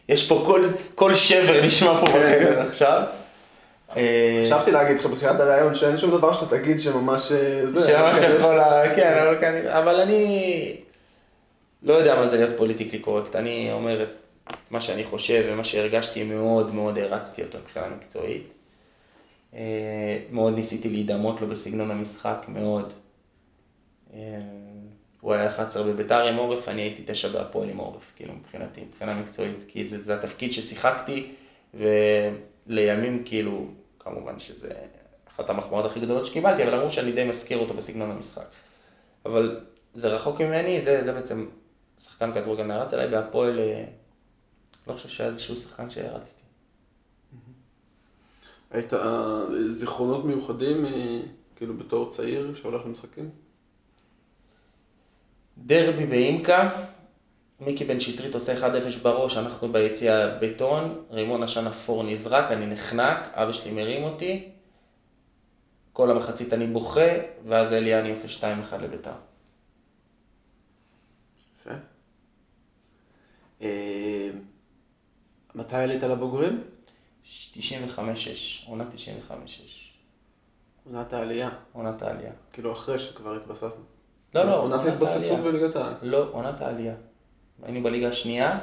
[0.09, 0.63] יש פה כל,
[0.95, 3.03] כל שבר נשמע פה בחדר עכשיו.
[3.97, 7.89] אה, חשבתי להגיד לך בתחילת הרעיון שאין שום דבר שאתה תגיד שממש אה, זה.
[7.89, 8.61] שממש אבל יכול,
[8.97, 10.77] כן, אבל כנראה, אבל אני
[11.83, 14.22] לא יודע מה זה להיות פוליטיקלי קורקט, אני אומר את
[14.71, 18.55] מה שאני חושב ומה שהרגשתי מאוד מאוד הרצתי אותו מבחינה מקצועית.
[19.55, 22.93] אה, מאוד ניסיתי להידמות לו בסגנון המשחק, מאוד.
[24.15, 24.19] אה,
[25.21, 29.15] הוא היה 11 בביתר עם עורף, אני הייתי 9 בהפועל עם עורף, כאילו מבחינתי, מבחינה
[29.15, 31.33] מקצועית, כי זה, זה התפקיד ששיחקתי,
[31.75, 33.67] ולימים כאילו,
[33.99, 34.73] כמובן שזה
[35.29, 38.47] אחת המחמאות הכי גדולות שקיבלתי, אבל אמרו שאני די מזכיר אותו בסגנון המשחק.
[39.27, 39.61] אבל
[39.95, 41.47] זה רחוק ממני, זה, זה בעצם
[41.99, 43.85] שחקן כדורגל נערץ עליי, בהפועל, אה,
[44.87, 46.43] לא חושב שהיה איזשהו שחקן שהרצתי.
[48.71, 51.21] היית אה, זיכרונות מיוחדים, אה,
[51.57, 53.31] כאילו בתור צעיר שהולך למשחקים?
[55.59, 56.71] דרבי באימקה,
[57.61, 63.29] מיקי בן שטרית עושה 1-0 בראש, אנחנו ביציע בטון, רימון עשן אפור נזרק, אני נחנק,
[63.35, 64.49] אבא שלי מרים אותי,
[65.93, 67.11] כל המחצית אני בוכה,
[67.49, 69.13] ואז אליאני עושה 2-1 לביתר.
[71.61, 71.92] יפה.
[75.73, 76.63] מתי עלית לבוגרים?
[77.55, 77.59] 95-6,
[78.67, 78.85] עונה
[79.29, 79.33] 95-6,
[80.87, 81.51] עונת העלייה.
[81.73, 82.33] עונת העלייה.
[82.53, 83.85] כאילו אחרי שכבר התבססנו.
[84.35, 85.43] לא, לא, עונת עונת התבססות העלייה.
[85.53, 85.95] בליגת העל.
[86.03, 86.95] לא, עונת העלייה.
[87.63, 88.59] היינו בליגה השנייה,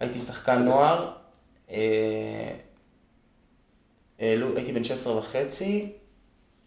[0.00, 1.12] הייתי שחקן נוער,
[1.70, 2.56] אה,
[4.18, 5.92] העלו- הייתי בן 16 וחצי,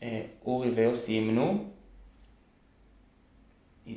[0.04, 1.66] אה, אורי ויוסי אימנו,
[3.88, 3.94] אה,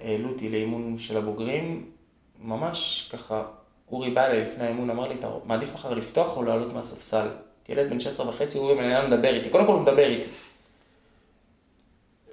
[0.00, 1.90] העלו אותי לאימון של הבוגרים,
[2.38, 3.44] ממש ככה,
[3.92, 7.28] אורי בא אליי לפני האימון, אמר לי, אתה מעדיף מחר לפתוח או לעלות מהספסל?
[7.68, 10.28] ילד בן 16 וחצי, אורי בן אדם מדבר איתי, קודם כל הוא מדבר איתי.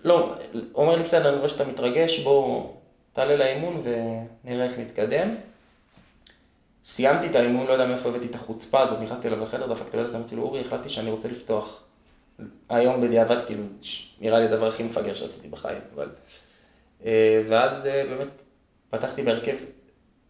[0.04, 2.70] לא, הוא אומר לי, בסדר, אני רואה שאתה מתרגש, בוא
[3.14, 5.36] תעלה לאימון ונראה איך נתקדם.
[6.86, 10.16] סיימתי את האימון, לא יודע מאיפה הבאתי את החוצפה הזאת, נכנסתי אליו לחדר, דפקתי בדלת,
[10.16, 11.84] אמרתי לו, אורי, החלטתי שאני רוצה לפתוח.
[12.70, 13.64] היום בדיעבד, כאילו,
[14.22, 16.10] נראה לי הדבר הכי מפגר שעשיתי בחיים, אבל...
[17.06, 18.44] אה, ואז אה, באמת
[18.90, 19.56] פתחתי בהרכב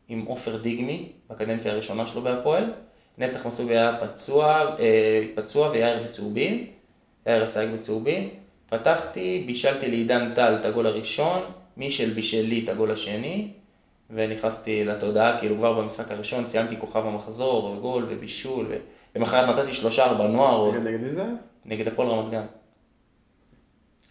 [0.10, 2.74] עם עופר דיגמי, בקדנציה הראשונה שלו בהפועל.
[3.18, 6.68] נצח מסובי היה פצוע, אה, פצוע ויאיר בצהובים,
[7.28, 8.30] יאיר הסייג בצהובים.
[8.70, 11.42] פתחתי, בישלתי לעידן טל את הגול הראשון,
[11.78, 13.48] מישל בישל לי את הגול השני,
[14.10, 18.76] ונכנסתי לתודעה, כאילו כבר במשחק הראשון סיימתי כוכב המחזור, גול ובישול, ו...
[19.16, 20.70] למחרת נתתי שלושה ארבע נוער.
[20.70, 21.26] רגע, נגד מי זה?
[21.66, 22.46] נגד הפועל רמת גן.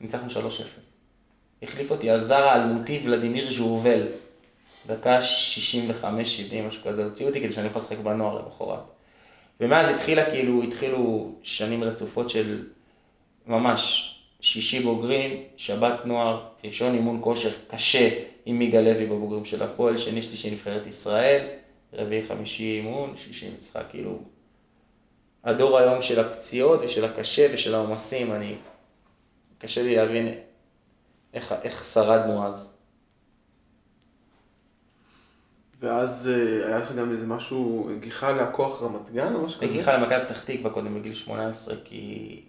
[0.00, 0.38] ניצחנו 3-0.
[1.62, 4.06] החליף אותי הזר האלמותי ולדימיר ז'ורבל.
[4.88, 5.18] דקה
[6.02, 6.04] 65-70,
[6.66, 8.80] משהו כזה, הוציאו אותי כדי שאני יכול לשחק בנוער למחרת.
[9.60, 12.66] ומאז התחילה, כאילו, התחילו שנים רצופות של
[13.46, 18.08] ממש שישי בוגרים, שבת נוער, ראשון אימון כושר קשה
[18.46, 21.48] עם מיגה לוי בבוגרים של הפועל, שני שלישי נבחרת ישראל,
[21.92, 24.18] רביעי חמישי אימון, שישי משחק, כאילו,
[25.44, 28.54] הדור היום של הפציעות ושל הקשה ושל העומסים, אני...
[29.58, 30.34] קשה לי להבין
[31.34, 32.77] איך, איך שרדנו אז.
[35.80, 39.78] ואז אה, היה לך גם איזה משהו, גיחה לכוח רמת גן או משהו כזה?
[39.78, 42.42] בכלל למכבי פתח תקווה קודם בגיל 18, כי...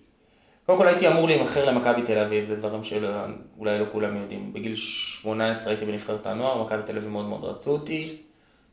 [0.65, 4.53] קודם כל הייתי אמור להימכר למכבי תל אביב, זה דברים שאולי לא כולם יודעים.
[4.53, 8.17] בגיל 18 הייתי בנבחרת הנוער, מכבי תל אביב מאוד מאוד רצו אותי.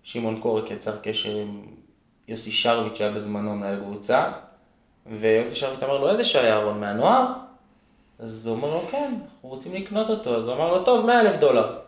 [0.02, 1.62] שמעון קורק יצר קשר עם
[2.28, 4.32] יוסי שרביט שהיה בזמנו מנהל קבוצה,
[5.06, 7.26] ויוסי שרביט אמר לו, איזה שי אהרון מהנוער?
[8.18, 10.36] אז הוא אומר לו, כן, אנחנו רוצים לקנות אותו.
[10.36, 11.78] אז הוא אמר לו, טוב, 100 אלף דולר.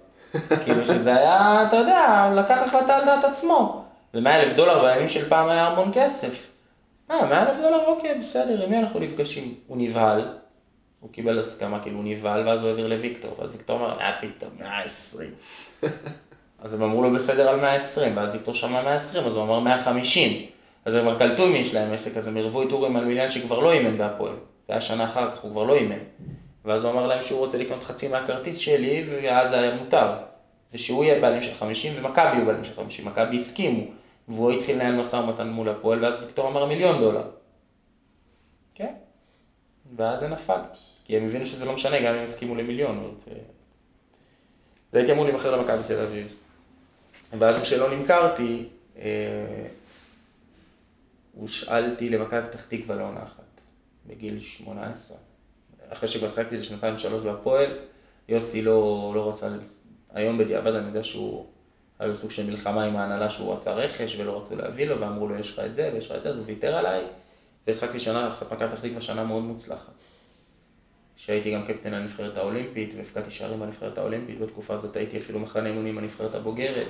[0.64, 3.84] כאילו שזה היה, אתה יודע, הוא לקח החלטה על דעת עצמו.
[4.14, 6.50] ו-100 אלף דולר בימים של פעם היה המון כסף.
[7.10, 9.54] אה, 100 אלף דולר, אוקיי, בסדר, עם מי אנחנו נפגשים?
[9.66, 10.28] הוא נבהל,
[11.00, 14.50] הוא קיבל הסכמה, כאילו הוא נבהל, ואז הוא העביר לוויקטור, ואז ויקטור אמר, אה, פתאום,
[14.58, 15.30] 120.
[16.62, 20.46] אז הם אמרו לו בסדר על 120, ואז ויקטור שמע 120, אז הוא אמר 150.
[20.84, 23.58] אז הם כבר קלטו מי יש להם עסק, אז הם עירבו את אורי מלמיליאן שכבר
[23.58, 24.32] לא אימן בהפועל.
[24.66, 25.98] זה היה שנה אחר כך, הוא כבר לא אימן.
[26.68, 30.12] ואז הוא אמר להם שהוא רוצה לקנות חצי מהכרטיס שלי, ואז היה מותר.
[30.72, 33.06] ושהוא יהיה בעלים של 50, ומכבי יהיו בעלים של 50.
[33.06, 33.84] מכבי הסכימו.
[34.28, 37.30] והוא התחיל לנהל משא ומתן מול הפועל, ואז ויקטור אמר מיליון דולר.
[38.74, 38.94] כן.
[39.96, 40.60] ואז זה נפל.
[41.04, 43.14] כי הם הבינו שזה לא משנה, גם אם הם הסכימו למיליון.
[44.92, 46.36] והייתי אמור להימכר למכבי תל אביב.
[47.38, 48.64] ואז כשלא נמכרתי,
[48.98, 49.66] אה,
[51.34, 53.60] הושאלתי למכבי פתח תקווה לעונה אחת,
[54.06, 55.27] בגיל 18.
[55.92, 57.70] אחרי שכבר שחקתי איזה שנתיים שלוש בהפועל,
[58.28, 59.48] יוסי לא, לא רצה,
[60.14, 61.46] היום בדיעבד אני יודע שהוא,
[61.98, 65.28] היה לו סוג של מלחמה עם ההנהלה שהוא רצה רכש ולא רצו להביא לו, ואמרו
[65.28, 67.04] לו יש לך את זה ויש לך את זה, אז הוא ויתר עליי,
[67.66, 69.92] והשחקתי שנה, מכבי פתח תקווה שנה מאוד מוצלחת.
[71.16, 75.96] שהייתי גם קפטן הנבחרת האולימפית, והפקדתי שערים בנבחרת האולימפית, בתקופה הזאת הייתי אפילו מחנה אימונים
[75.96, 76.86] בנבחרת הבוגרת.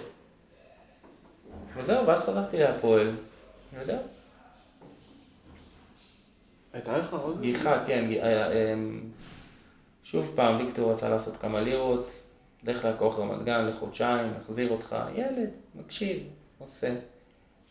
[1.77, 3.15] וזהו, ואז חזרתי להפועל,
[3.81, 3.99] וזהו.
[6.79, 7.41] הייתה לך עוד?
[7.41, 9.01] גיחה, כן, ג- אה, אמ,
[10.05, 12.11] שוב פעם, ויקטור רצה לעשות כמה לירות,
[12.65, 16.23] לך לכוח רמת גן לחודשיים, נחזיר אותך, ילד, מקשיב,
[16.59, 16.95] עושה.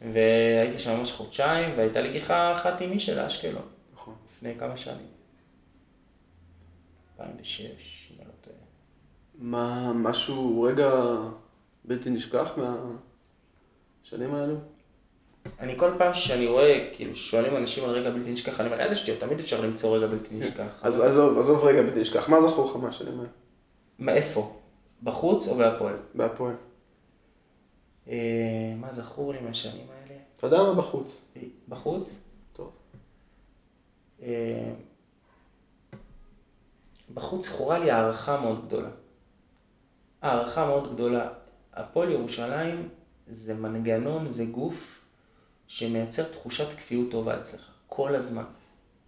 [0.01, 4.15] והייתי שם ממש חודשיים, והייתה לי גיחה אחת עם מישל לאשקלון, נכון.
[4.35, 5.07] לפני כמה שנים.
[7.19, 7.61] 2006,
[8.11, 8.55] אם אני לא טועה.
[9.39, 10.91] מה, משהו, רגע
[11.85, 12.57] בלתי נשכח
[14.03, 14.55] מהשנים האלו?
[15.59, 18.95] אני כל פעם שאני רואה, כאילו, שואלים אנשים על רגע בלתי נשכח, אני אומר, איזה
[18.95, 20.79] שטויות, תמיד אפשר למצוא רגע בלתי נשכח.
[20.83, 23.29] אז עזוב, עזוב רגע בלתי נשכח, מה זכור לך מהשנים האלו?
[23.99, 24.57] מאיפה?
[25.03, 25.95] בחוץ או בהפועל?
[26.15, 26.55] בהפועל.
[28.07, 30.19] אה, מה זכור לי מהשנים האלה?
[30.37, 31.31] אתה יודע מה בחוץ?
[31.69, 32.23] בחוץ?
[32.53, 32.71] טוב.
[34.21, 34.71] אה,
[37.13, 38.89] בחוץ זכורה לי הערכה מאוד גדולה.
[40.21, 41.29] הערכה מאוד גדולה.
[41.73, 42.89] הפועל ירושלים
[43.31, 44.96] זה מנגנון, זה גוף
[45.67, 48.43] שמייצר תחושת כפיות טובה אצלך, כל הזמן.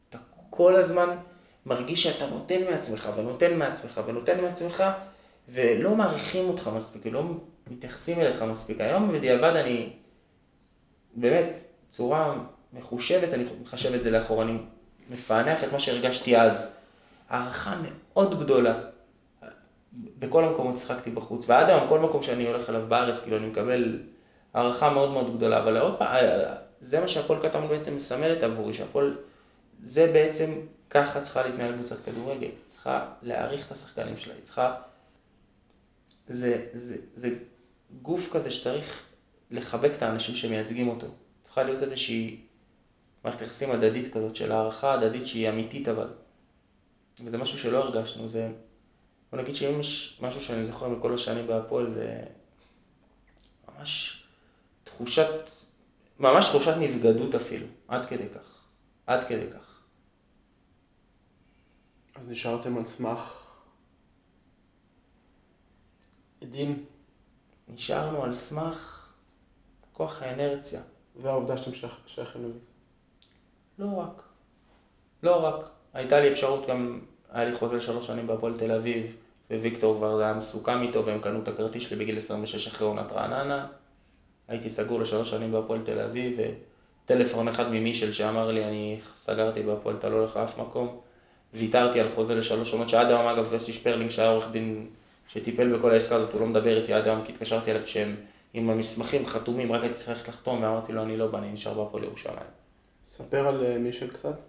[0.10, 0.17] אתה
[0.50, 1.17] כל הזמן
[1.65, 4.84] מרגיש שאתה נותן מעצמך, ונותן מעצמך, ונותן מעצמך,
[5.50, 7.24] ולא מעריכים אותך מספיק, ולא
[7.72, 8.82] מתייחסים אליך מספיק.
[8.82, 9.89] היום בדיעבד אני,
[11.15, 12.36] באמת, צורה
[12.74, 14.58] מחושבת, אני מחשב את זה לאחור, אני
[15.10, 16.72] מפענח את מה שהרגשתי אז.
[17.30, 18.80] הערכה מאוד גדולה.
[20.19, 24.00] בכל המקומות שחקתי בחוץ, ועד היום כל מקום שאני הולך אליו בארץ, כאילו אני מקבל
[24.53, 26.25] הערכה מאוד מאוד גדולה, אבל עוד פעם,
[26.81, 29.17] זה מה שהפועל קטמון בעצם מסמלת עבורי, שהפועל,
[29.81, 30.51] זה בעצם,
[30.89, 34.75] ככה צריכה להתנהל קבוצת כדורגל, צריכה להעריך את השחקנים שלה, היא צריכה,
[36.27, 37.29] זה, זה, זה
[38.01, 39.03] גוף כזה שצריך
[39.51, 41.07] לחבק את האנשים שמייצגים אותו,
[41.41, 42.41] צריכה להיות איזושהי
[43.23, 46.07] מערכת יחסים הדדית כזאת של הערכה הדדית שהיא אמיתית אבל.
[47.25, 48.49] וזה משהו שלא הרגשנו, זה...
[49.31, 52.19] בוא נגיד שאם יש משהו שאני זוכר מכל השנים בהפועל, זה
[53.67, 54.18] ממש
[54.99, 55.49] תחושת,
[56.19, 58.65] ממש תחושת נבגדות אפילו, עד כדי כך,
[59.07, 59.81] עד כדי כך.
[62.15, 63.43] אז נשארתם על סמך
[66.41, 66.85] עדים.
[67.67, 69.09] נשארנו על סמך
[69.93, 70.81] כוח האנרציה.
[71.21, 71.71] והעובדה שאתם
[72.07, 72.59] שייכים לזה.
[73.79, 74.23] לא רק.
[75.23, 75.69] לא רק.
[75.93, 79.15] הייתה לי אפשרות גם, היה לי חוזה שלוש שנים בהפועל תל אביב,
[79.51, 83.67] וויקטור כבר היה מסוכם איתו, והם קנו את הכרטיס שלי בגיל 26 אחרי עונת רעננה.
[84.49, 86.39] הייתי סגור לשלוש שנים בהפועל תל אביב,
[87.05, 90.97] וטלפון אחד ממישל שאמר לי, אני סגרתי בהפועל, אתה לא הולך לאף מקום.
[91.53, 94.88] ויתרתי על חוזה לשלוש עונות, שעד היום אגב יוסי שפרלינג שהיה עורך דין
[95.27, 98.15] שטיפל בכל העסקה הזאת, הוא לא מדבר איתי עד היום, כי התקשרתי אליו שהם
[98.53, 102.03] עם המסמכים חתומים, רק הייתי צריך לחתום, ואמרתי לו, אני לא בא, אני נשאר בהפועל
[102.03, 102.49] ירושלים.
[103.05, 104.39] ספר על אה, מישל קצת.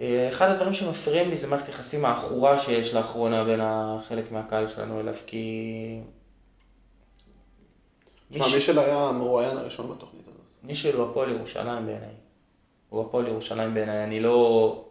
[0.00, 5.00] אה, אחד הדברים שמפריעים לי זה מערכת יחסים העכורה שיש לאחרונה בין החלק מהקהל שלנו
[5.00, 6.00] אליו, כי...
[8.32, 10.40] תשמע, מישל היה המרואיין הראשון בתוכנית הזאת.
[10.62, 12.14] מישל הוא הפועל ירושלים בעיניי.
[12.88, 14.04] הוא הפועל ירושלים בעיניי.
[14.04, 14.84] אני לא...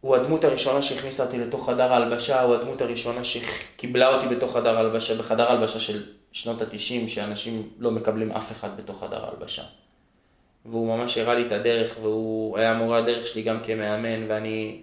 [0.00, 4.76] הוא הדמות הראשונה שהכניסה אותי לתוך חדר ההלבשה, הוא הדמות הראשונה שקיבלה אותי בתוך חדר
[4.76, 6.02] ההלבשה, בחדר ההלבשה של
[6.32, 9.62] שנות התשעים, שאנשים לא מקבלים אף אחד בתוך חדר ההלבשה.
[10.66, 14.82] והוא ממש הראה לי את הדרך, והוא היה מורה הדרך שלי גם כמאמן, ואני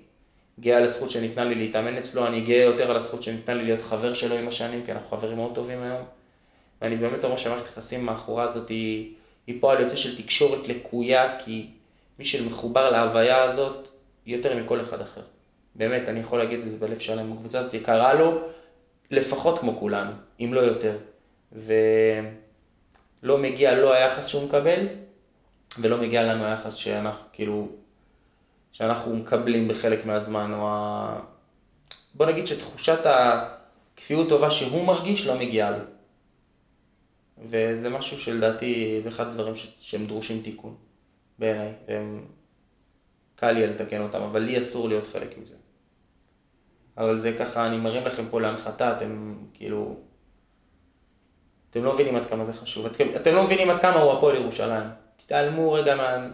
[0.60, 3.82] גאה על הזכות שניתנה לי להתאמן אצלו, אני גאה יותר על הזכות שניתנה לי להיות
[3.82, 6.04] חבר שלו עם השנים, כי אנחנו חברים מאוד טובים היום.
[6.84, 9.14] ואני באמת אומר שהמערכת יחסים מאחורה הזאת היא,
[9.48, 11.68] היא פועל יוצא של תקשורת לקויה, כי
[12.20, 13.90] מי שמחובר להוויה הזאת
[14.26, 15.22] יותר מכל אחד אחר.
[15.76, 18.42] באמת, אני יכול להגיד את זה בלב שלם, הקבוצה הזאת יקרה לו
[19.12, 20.98] לפחות כמו כולנו, אם לא יותר.
[21.52, 24.88] ולא מגיע לו היחס שהוא מקבל,
[25.80, 27.68] ולא מגיע לנו היחס שאנחנו, כאילו,
[28.72, 31.20] שאנחנו מקבלים בחלק מהזמן, או ה...
[32.14, 35.84] בוא נגיד שתחושת הכפיות טובה שהוא מרגיש לא מגיעה לו.
[37.44, 39.68] וזה משהו שלדעתי, זה אחד הדברים ש...
[39.76, 40.76] שהם דרושים תיקון,
[41.40, 42.26] בעיניי, והם...
[43.36, 45.56] קל לי לתקן אותם, אבל לי אסור להיות חלק מזה.
[46.98, 49.96] אבל זה ככה, אני מרים לכם פה להנחתה, אתם כאילו...
[51.70, 52.86] אתם לא מבינים עד כמה זה חשוב.
[52.86, 54.90] אתם, אתם לא מבינים עד כמה הוא הפועל ירושלים.
[55.18, 56.28] תתעלמו רגע מה...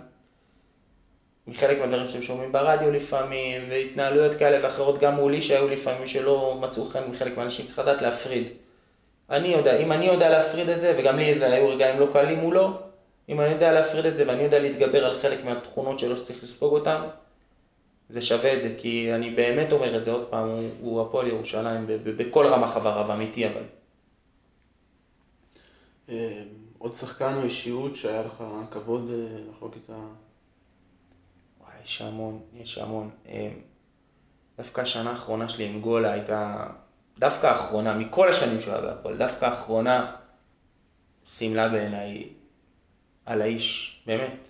[1.47, 6.85] מחלק מהדברים שאתם שומעים ברדיו לפעמים, והתנהלויות כאלה ואחרות גם מולי שהיו לפעמים שלא מצאו
[6.85, 8.49] חן מחלק מהאנשים, צריך לדעת להפריד.
[9.29, 12.39] אני יודע, אם אני יודע להפריד את זה, וגם לי איזה היו רגעים לא קלים
[12.39, 12.71] מולו,
[13.29, 16.73] אם אני יודע להפריד את זה ואני יודע להתגבר על חלק מהתכונות שלו שצריך לספוג
[16.73, 17.01] אותן,
[18.09, 21.27] זה שווה את זה, כי אני באמת אומר את זה עוד פעם, הוא, הוא הפועל
[21.27, 23.63] ירושלים בכל רמה חבריו, אמיתי אבל.
[26.09, 26.43] אה,
[26.77, 29.93] עוד שחקן או אישיות שהיה לך כבוד אה, לחלוק איתה?
[31.59, 33.09] וואי, יש המון, יש המון.
[33.27, 33.51] אה,
[34.57, 36.67] דווקא השנה האחרונה שלי עם גולה הייתה,
[37.19, 40.15] דווקא האחרונה, מכל השנים שהוא היה בהפועל, דווקא האחרונה
[41.25, 42.29] סימלה בעיניי
[43.25, 44.49] על האיש, באמת.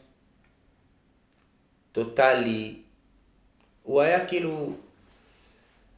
[1.92, 2.82] טוטאלי.
[3.84, 4.74] הוא היה כאילו...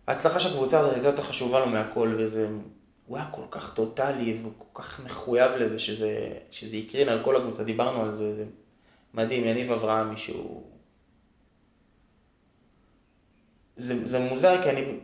[0.07, 2.49] ההצלחה של הקבוצה הזאת הייתה יותר חשובה לו מהכל, וזה...
[3.07, 7.35] הוא היה כל כך טוטאלי והוא כל כך מחויב לזה שזה, שזה יקרין על כל
[7.35, 8.45] הקבוצה, דיברנו על זה, זה
[9.13, 10.63] מדהים, יניב אברהמי שהוא...
[13.75, 14.99] זה, זה מוזר כי אני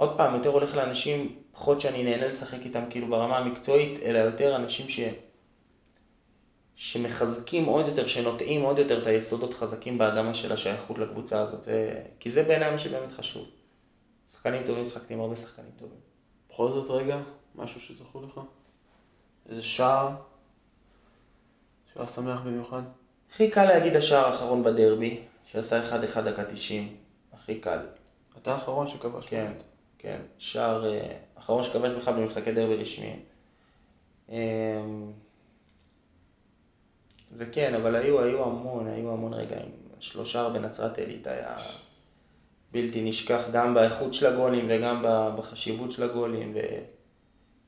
[0.00, 4.56] עוד פעם יותר הולך לאנשים, פחות שאני נהנה לשחק איתם כאילו ברמה המקצועית, אלא יותר
[4.56, 5.00] אנשים ש...
[6.74, 11.90] שמחזקים עוד יותר, שנוטעים עוד יותר את היסודות חזקים באדמה של השייכות לקבוצה הזאת, ו...
[12.20, 13.48] כי זה בעיניי מה שבאמת חשוב.
[14.32, 15.98] שחקנים טובים, שחקתי עם הרבה שחקנים טובים.
[16.50, 17.18] בכל זאת רגע,
[17.54, 18.40] משהו שזכור לך?
[19.48, 20.10] איזה שער?
[21.94, 22.82] שער שמח במיוחד?
[23.32, 25.82] הכי קל להגיד השער האחרון בדרבי, שעשה
[26.16, 26.96] 1-1 דקה 90.
[27.32, 27.78] הכי קל.
[28.42, 29.26] אתה האחרון שכבש.
[29.26, 29.52] כן,
[30.02, 30.20] כן.
[30.38, 33.20] שער אה, אחרון שכבש בכלל במשחקי דרבי רשמיים.
[34.28, 35.12] אמ,
[37.32, 39.70] זה כן, אבל היו, היו המון, היו המון רגעים.
[40.00, 41.56] שלושה בנצרת עילית היה
[42.72, 45.04] בלתי נשכח, גם באיכות של הגולים וגם
[45.38, 46.56] בחשיבות של הגולים,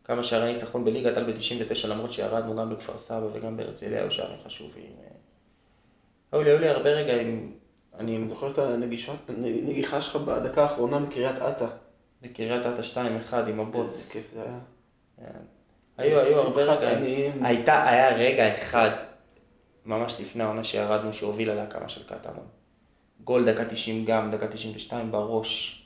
[0.03, 4.38] וכמה שערי ניצחון בליגת על ב-99, למרות שירדנו גם בכפר סבא וגם בהרצליה, היו שערים
[4.47, 4.90] חשובים.
[6.33, 7.57] היו לי, היו לי הרבה רגעים,
[7.99, 8.59] אני אני זוכר את
[9.29, 11.66] הנגיחה שלך בדקה האחרונה בקריית אתא.
[12.23, 12.83] בקריית אתא
[13.33, 13.91] 2-1 עם הבוץ.
[13.91, 14.59] איזה כיף זה היה.
[15.17, 15.39] כן.
[15.99, 17.45] היו, היו הרבה רגעים.
[17.45, 18.91] הייתה, היה רגע אחד,
[19.87, 22.47] ממש לפני העונה שירדנו, שהובילה להקמה של קטמון.
[23.25, 25.83] גול דקה 90 גם, דקה 92 בראש,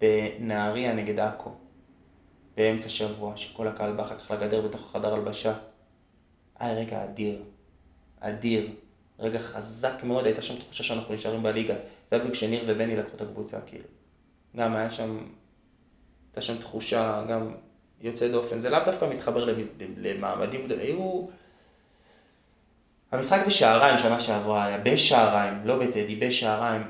[0.00, 1.50] בנהריה נגד עכו.
[2.56, 5.54] באמצע שבוע, שכל הקהל בא אחר כך לגדר בתוך החדר הלבשה.
[6.58, 7.42] היה רגע אדיר.
[8.20, 8.70] אדיר.
[9.18, 11.74] רגע חזק מאוד, הייתה שם תחושה שאנחנו נשארים בליגה.
[11.74, 13.84] זה היה בדיוק כשניר ובני לקחו את הקבוצה, כאילו.
[14.56, 15.18] גם היה שם,
[16.38, 17.54] הייתה שם תחושה, גם
[18.00, 18.60] יוצא דופן.
[18.60, 20.84] זה לאו דווקא מתחבר למ- למעמדים גדולים.
[20.86, 21.26] היו...
[23.12, 26.82] המשחק בשעריים שנה שעברה היה בשעריים, לא בטדי, בשעריים.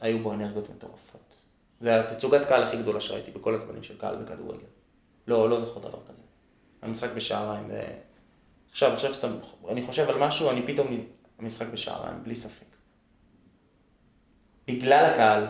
[0.00, 1.34] היו בו אנרגיות מטורפות.
[1.80, 4.66] זה התצוגת קהל הכי גדולה שראיתי בכל הזמנים של קהל בכדורגל.
[5.26, 6.22] לא, לא זוכר דבר כזה.
[6.82, 7.64] המשחק בשעריים.
[7.68, 7.80] ו...
[8.70, 9.28] עכשיו, עכשיו שאתה,
[9.68, 10.88] אני חושב על משהו, אני פתאום,
[11.38, 12.66] המשחק בשעריים, בלי ספק.
[14.66, 15.46] בגלל הקהל,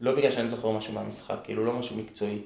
[0.00, 2.42] לא בגלל שאני זוכר משהו מהמשחק, כאילו לא משהו מקצועי.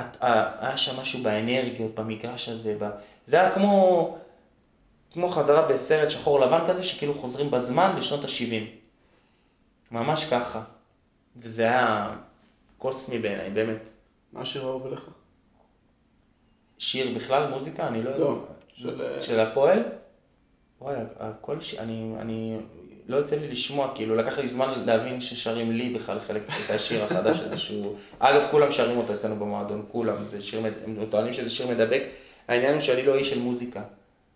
[0.00, 2.90] את- ה- היה שם משהו באנרגיות, במגרש הזה, ב...
[3.26, 4.16] זה היה כמו,
[5.12, 8.64] כמו חזרה בסרט שחור לבן כזה, שכאילו חוזרים בזמן לשנות ה-70.
[9.90, 10.62] ממש ככה.
[11.36, 12.16] וזה היה
[12.78, 13.88] קוסמי בעיניי, באמת.
[14.32, 15.10] מה השיר האהוב אליך?
[16.78, 18.24] שיר בכלל, מוזיקה, אני לא יודע.
[18.24, 19.82] לא, של, אה, של הפועל?
[20.80, 21.74] וואי, הכל ש...
[21.74, 22.58] אני, אני...
[23.08, 27.04] לא יוצא לי לשמוע, כאילו, לקח לי זמן להבין ששרים לי בכלל חלק את השיר
[27.04, 27.96] החדש הזה שהוא...
[28.18, 32.02] אגב, כולם שרים אותו אצלנו במועדון, כולם, זה שיר, הם טוענים שזה שיר מדבק.
[32.48, 33.82] העניין הוא שאני לא איש של מוזיקה.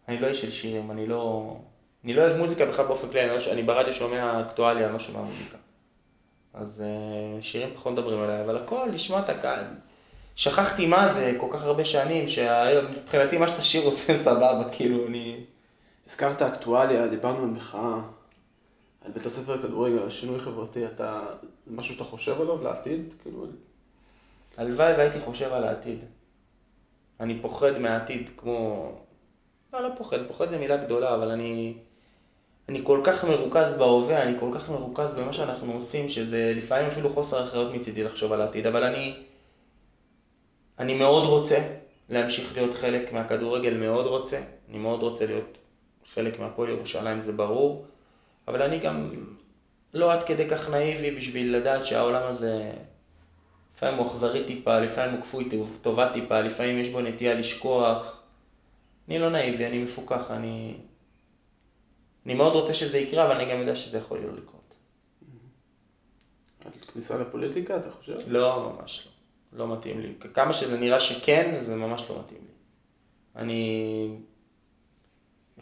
[0.09, 1.57] אני לא איש של שירים, אני לא...
[2.05, 3.41] אני לא אוהב מוזיקה בכלל באופן כללי, אני, לא...
[3.41, 5.57] ש- אני ברדיו שומע אקטואליה, אני לא שומע מוזיקה.
[6.55, 9.65] אז אה, שירים פחות מדברים עליי, אבל הכל, לשמוע את הקהל.
[10.37, 15.37] שכחתי מה זה כל כך הרבה שנים, שמבחינתי מה שאתה שיר עושה סבבה, כאילו, אני...
[16.09, 17.95] הזכרת אקטואליה, דיברנו על מחאה,
[19.05, 21.27] על בית הספר לכדורגל, על שינוי חברתי, אתה,
[21.67, 23.15] זה משהו שאתה חושב עליו לעתיד?
[23.23, 23.47] כאילו,
[24.57, 26.05] הלוואי והייתי חושב על העתיד.
[27.21, 28.93] אני פוחד מהעתיד כמו...
[29.73, 31.75] לא, לא פוחד, פוחד זה מילה גדולה, אבל אני...
[32.69, 37.11] אני כל כך מרוכז בהווה, אני כל כך מרוכז במה שאנחנו עושים, שזה לפעמים אפילו
[37.11, 39.15] חוסר אחריות מצידי לחשוב על העתיד, אבל אני...
[40.79, 41.59] אני מאוד רוצה
[42.09, 44.41] להמשיך להיות חלק מהכדורגל, מאוד רוצה.
[44.69, 45.59] אני מאוד רוצה להיות
[46.15, 47.85] חלק מהפועל ירושלים, זה ברור.
[48.49, 49.11] אבל אני גם
[49.95, 52.73] לא עד כדי כך נאיבי בשביל לדעת שהעולם הזה...
[53.77, 58.23] לפעמים הוא אכזרי טיפה, לפעמים הוא כפוי טוב- טובה טיפה, לפעמים יש בו נטייה לשכוח.
[59.09, 60.75] אני לא נאיבי, אני מפוקח, אני...
[62.27, 64.75] אני מאוד רוצה שזה יקרה, אבל אני גם יודע שזה יכול לא לקרות.
[66.93, 68.17] כניסה לפוליטיקה, אתה חושב?
[68.27, 69.13] לא, ממש לא.
[69.59, 70.15] לא מתאים לי.
[70.35, 72.53] כמה שזה נראה שכן, זה ממש לא מתאים לי.
[73.37, 74.09] אני...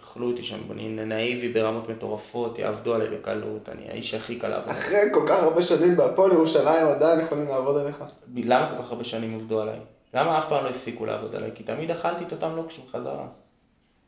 [0.03, 4.71] אכלו אותי שם, אני נאיבי ברמות מטורפות, יעבדו עליי בקלות, אני האיש הכי קל לעבוד.
[4.71, 8.05] אחרי כל כך הרבה שנים בהפועל ירושלים עדיין יכולים לעבוד עליך.
[8.37, 9.79] למה כל כך הרבה שנים עבדו עליי?
[10.15, 11.51] למה אף פעם לא הפסיקו לעבוד עליי?
[11.55, 13.27] כי תמיד אכלתי את אותם לוקשים חזרה.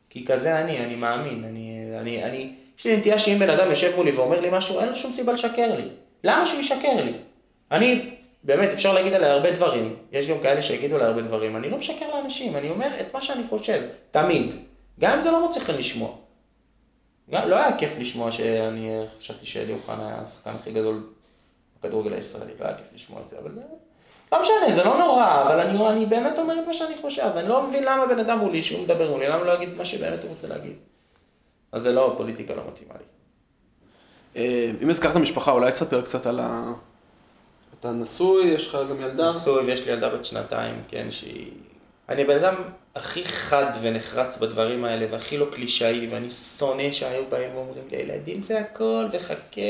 [0.09, 3.95] כי כזה אני, אני מאמין, אני, אני, אני, יש לי נטייה שאם בן אדם יושב
[3.95, 5.87] מולי ואומר לי משהו, אין לו שום סיבה לשקר לי.
[6.23, 7.13] למה שהוא ישקר לי?
[7.71, 11.69] אני, באמת, אפשר להגיד עליי הרבה דברים, יש גם כאלה שיגידו עליי הרבה דברים, אני
[11.69, 14.53] לא משקר לאנשים, אני אומר את מה שאני חושב, תמיד.
[14.99, 16.15] גם אם זה לא מוצא חן לשמוע.
[17.29, 21.03] גם, לא היה כיף לשמוע שאני אה, חשבתי שאלי אוחנה היה השחקן הכי גדול
[21.79, 23.51] בכדורגל הישראלי, לא היה כיף לשמוע את זה, אבל...
[23.57, 23.63] אה,
[24.31, 27.49] לא משנה, זה לא נורא, אבל אני, אני באמת אומר את מה שאני חושב, אני
[27.49, 30.29] לא מבין למה בן אדם מולי, שהוא מדבר מולי, למה לא להגיד מה שבאמת הוא
[30.29, 30.75] רוצה להגיד.
[31.71, 33.05] אז זה לא, פוליטיקה לא מתאימה לי.
[34.35, 36.73] אה, אם הזכרת משפחה, אולי תספר קצת על ה...
[37.79, 39.29] אתה נשוי, יש לך גם ילדה?
[39.29, 41.51] נשוי ויש לי ילדה בת שנתיים, כן, שהיא...
[42.09, 42.53] אני הבן אדם
[42.95, 48.59] הכי חד ונחרץ בדברים האלה, והכי לא קלישאי, ואני שונא שהיו באים ואומרים לילדים זה
[48.59, 49.61] הכל, וחכה,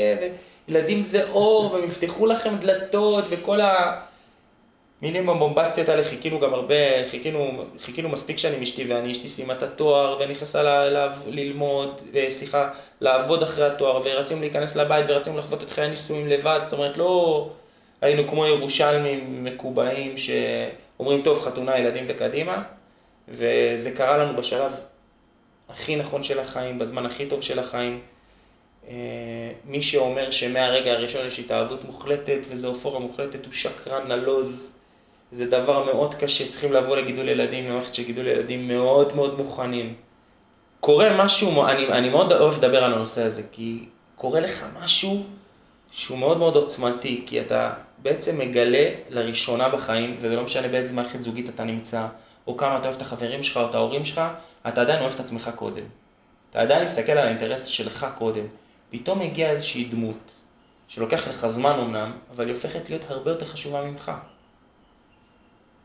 [0.68, 3.60] ילדים זה אור, והם יפתחו לכם דלתות, וכל
[5.02, 9.62] המילים הבומבסטיות האלה חיכינו גם הרבה, חיכינו, חיכינו מספיק שנים אשתי ואני, אשתי סיימה את
[9.62, 12.70] התואר, ונכנסה ל, ל, ללמוד, ו- סליחה,
[13.00, 17.48] לעבוד אחרי התואר, ורצינו להיכנס לבית, ורצינו לחוות את חיי הנישואים לבד, זאת אומרת, לא
[18.00, 20.16] היינו כמו ירושלמים מקובעים
[21.00, 22.62] שאומרים, טוב, חתונה, ילדים וקדימה,
[23.28, 24.72] וזה קרה לנו בשלב
[25.68, 28.00] הכי נכון של החיים, בזמן הכי טוב של החיים.
[28.88, 28.94] אה,
[29.64, 34.76] מי שאומר שמהרגע הראשון יש התאהבות מוחלטת וזו אופורה מוחלטת הוא שקרן נלוז.
[35.32, 39.94] זה דבר מאוד קשה, צריכים לבוא לגידול ילדים, למערכת של גידול ילדים מאוד מאוד מוכנים.
[40.80, 43.84] קורה משהו, אני, אני מאוד אוהב לדבר על הנושא הזה, כי
[44.16, 45.24] קורה לך משהו
[45.90, 47.72] שהוא מאוד מאוד עוצמתי, כי אתה
[48.02, 52.06] בעצם מגלה לראשונה בחיים, וזה לא משנה באיזה מערכת זוגית אתה נמצא,
[52.46, 54.20] או כמה אתה אוהב את החברים שלך או את ההורים שלך,
[54.68, 55.84] אתה עדיין אוהב את עצמך קודם.
[56.50, 58.44] אתה עדיין מסתכל על האינטרס שלך קודם.
[58.90, 60.30] פתאום הגיעה איזושהי דמות,
[60.88, 64.12] שלוקח לך זמן אמנם, אבל היא הופכת להיות הרבה יותר חשובה ממך.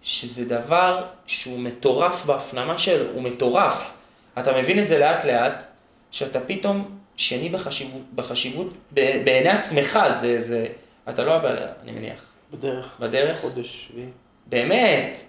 [0.01, 3.93] שזה דבר שהוא מטורף בהפנמה שלו, הוא מטורף.
[4.39, 5.65] אתה מבין את זה לאט לאט,
[6.11, 10.67] שאתה פתאום שני בחשיבות, בחשיבות בעיני עצמך, זה, זה,
[11.09, 12.25] אתה לא הבעיה, אני מניח.
[12.51, 12.99] בדרך.
[12.99, 13.41] בדרך?
[13.41, 14.09] חודש שביעי.
[14.45, 15.19] באמת.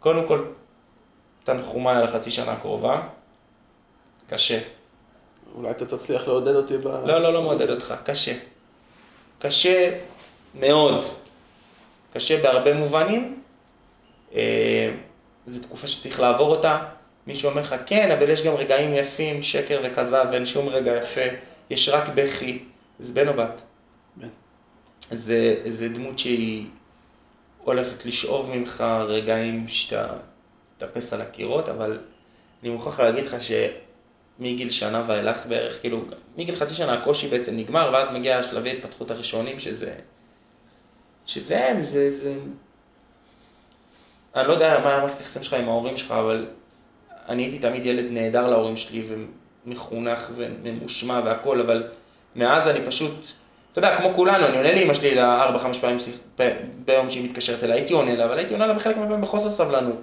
[0.00, 0.44] קודם כל,
[1.44, 3.02] תנחומיי על החצי שנה הקרובה.
[4.28, 4.60] קשה.
[5.54, 6.86] אולי אתה תצליח לעודד אותי ב...
[6.86, 8.34] לא, לא, לא מעודד אותך, קשה.
[9.38, 9.98] קשה
[10.54, 11.04] מאוד.
[12.12, 13.42] קשה בהרבה מובנים.
[14.34, 14.94] אה,
[15.46, 16.78] זו תקופה שצריך לעבור אותה.
[17.26, 21.20] מישהו אומר לך, כן, אבל יש גם רגעים יפים, שקר וכזב, ואין שום רגע יפה,
[21.70, 22.64] יש רק בכי.
[22.98, 23.62] זה בן או בת?
[24.16, 24.28] בן.
[25.10, 26.66] זה, זה דמות שהיא
[27.64, 30.16] הולכת לשאוב ממך רגעים שאתה
[30.76, 31.98] תטפס על הקירות, אבל
[32.62, 36.04] אני מוכרח להגיד לך שמגיל שנה ואילך בערך, כאילו,
[36.36, 39.94] מגיל חצי שנה הקושי בעצם נגמר, ואז מגיע השלבי התפתחות הראשונים, שזה...
[41.26, 42.34] שזה אין, זה, זה...
[44.34, 46.46] אני לא יודע מה המערכת היחסים שלך עם ההורים שלך, אבל
[47.28, 49.06] אני הייתי תמיד ילד נהדר להורים שלי,
[49.66, 51.88] ומחונך וממושמע והכל, אבל
[52.36, 53.26] מאז אני פשוט...
[53.72, 55.98] אתה יודע, כמו כולנו, אני עונה לאמא שלי לארבע, חמש פעמים
[56.84, 59.96] ביום שהיא מתקשרת אליי, הייתי עונה לה, אבל הייתי עונה לה בחלק מהפעמים בחוסר סבלנות.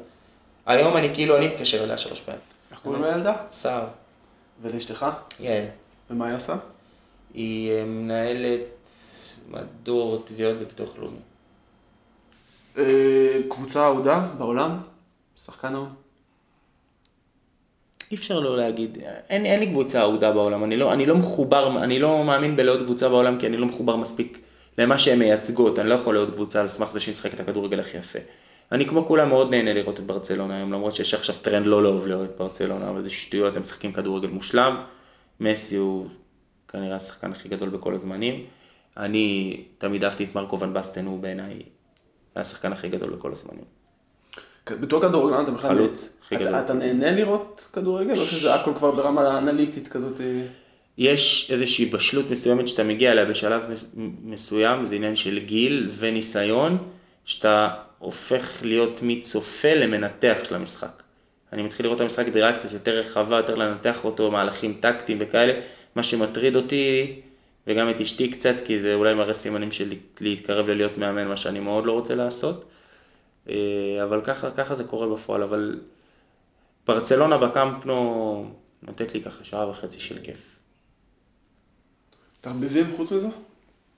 [0.66, 2.42] היום אני כאילו, אני מתקשר אליה שלוש פעמים.
[2.72, 3.34] איך קוראים לילדה?
[3.52, 3.86] סער.
[4.62, 5.06] ולאשתך?
[5.40, 5.66] יעל.
[6.10, 6.56] ומה היא עושה?
[7.34, 8.90] היא אה, מנהלת
[9.48, 11.20] מדור תביעות בביטוח לאומי.
[12.78, 14.78] אה, קבוצה אהודה בעולם?
[15.46, 15.90] שחקן אהוד?
[18.12, 18.98] אי אפשר לא להגיד,
[19.30, 22.84] אין, אין לי קבוצה אהודה בעולם, אני לא, אני לא מחובר, אני לא מאמין בלעוד
[22.84, 24.40] קבוצה בעולם כי אני לא מחובר מספיק
[24.78, 27.80] למה שהן מייצגות, אני לא יכול לעוד קבוצה על סמך זה שהיא משחקת את הכדורגל
[27.80, 28.20] הכי יפה.
[28.72, 32.08] אני כמו כולם מאוד נהנה לראות את ברצלונה היום, למרות שיש עכשיו טרנד לא לאהוב
[32.08, 34.82] לראות את ברצלונה, אבל זה שטויות, הם משחקים כדורגל מושלם,
[35.40, 36.08] מסי הוא
[36.68, 38.46] כנראה השחקן הכי גדול בכל הזמנים.
[38.98, 41.62] אני תמיד אהבתי את מרקו ון בסטן, הוא בעיניי
[42.36, 43.81] השחקן הכי גדול בכל הזמנים.
[44.70, 45.76] בתור כדורגלן אתה בכלל...
[45.76, 46.18] חלוץ.
[46.36, 50.22] אתה, אתה נהנה לראות כדורגל, או שזה הכל כבר ברמה אנליטית כזאת?
[50.98, 53.86] יש איזושהי בשלות מסוימת שאתה מגיע אליה בשלב מס-
[54.24, 56.78] מסוים, זה עניין של גיל וניסיון,
[57.26, 57.68] שאתה
[58.00, 61.04] הופך להיות מצופה למנתח של המשחק.
[61.54, 65.54] אני מתחיל לראות את המשחק קצת יותר רחבה, יותר לנתח אותו, מהלכים טקטיים וכאלה.
[65.96, 67.16] מה שמטריד אותי,
[67.68, 71.60] וגם את אשתי קצת, כי זה אולי מראה סימנים של להתקרב ללהיות מאמן, מה שאני
[71.60, 72.66] מאוד לא רוצה לעשות.
[73.50, 75.80] אה, אבל ככה, ככה זה קורה בפועל, אבל
[76.88, 78.52] ברצלונה בקמפנו
[78.84, 80.60] נותנת לי ככה שעה וחצי של כיף.
[82.42, 83.28] תחביבים חוץ מזה?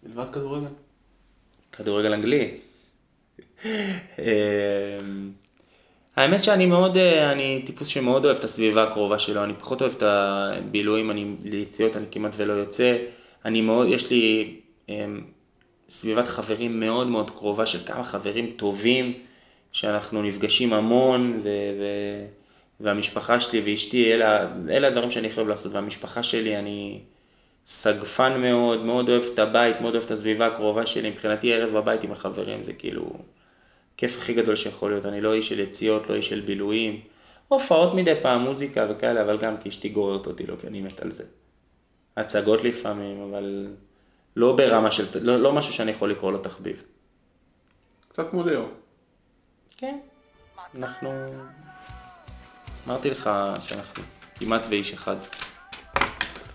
[0.03, 0.67] מלבד כדורגל?
[1.71, 2.57] כדורגל אנגלי.
[3.65, 5.31] אמ,
[6.15, 9.93] האמת שאני מאוד, אה, אני טיפוס שמאוד אוהב את הסביבה הקרובה שלו, אני פחות אוהב
[9.93, 12.97] את הבילויים, אני ליציאות, אני כמעט ולא יוצא.
[13.45, 14.55] אני מאוד, יש לי
[14.89, 15.21] אמ,
[15.89, 19.13] סביבת חברים מאוד מאוד קרובה של כמה חברים טובים,
[19.73, 21.49] שאנחנו נפגשים המון, ו,
[21.79, 21.83] ו,
[22.79, 26.99] והמשפחה שלי ואשתי, אלה, אלה הדברים שאני חייב לעשות, והמשפחה שלי, אני
[27.67, 32.03] סגפן מאוד, מאוד אוהב את הבית, מאוד אוהב את הסביבה הקרובה שלי, מבחינתי ערב בבית
[32.03, 33.11] עם החברים זה כאילו
[33.97, 37.01] כיף הכי גדול שיכול להיות, אני לא איש של יציאות, לא איש של בילויים,
[37.47, 41.01] הופעות מדי פעם, מוזיקה וכאלה, אבל גם כי אשתי גוררת אותי, לא כי אני מת
[41.01, 41.23] על זה.
[42.17, 43.67] הצגות לפעמים, אבל
[44.35, 46.83] לא ברמה של, לא, לא משהו שאני יכול לקרוא לו תחביב.
[48.07, 48.69] קצת כמו ליאור.
[49.77, 49.97] כן,
[50.77, 51.09] אנחנו...
[52.87, 54.03] אמרתי לך שאנחנו
[54.39, 55.15] כמעט ואיש אחד.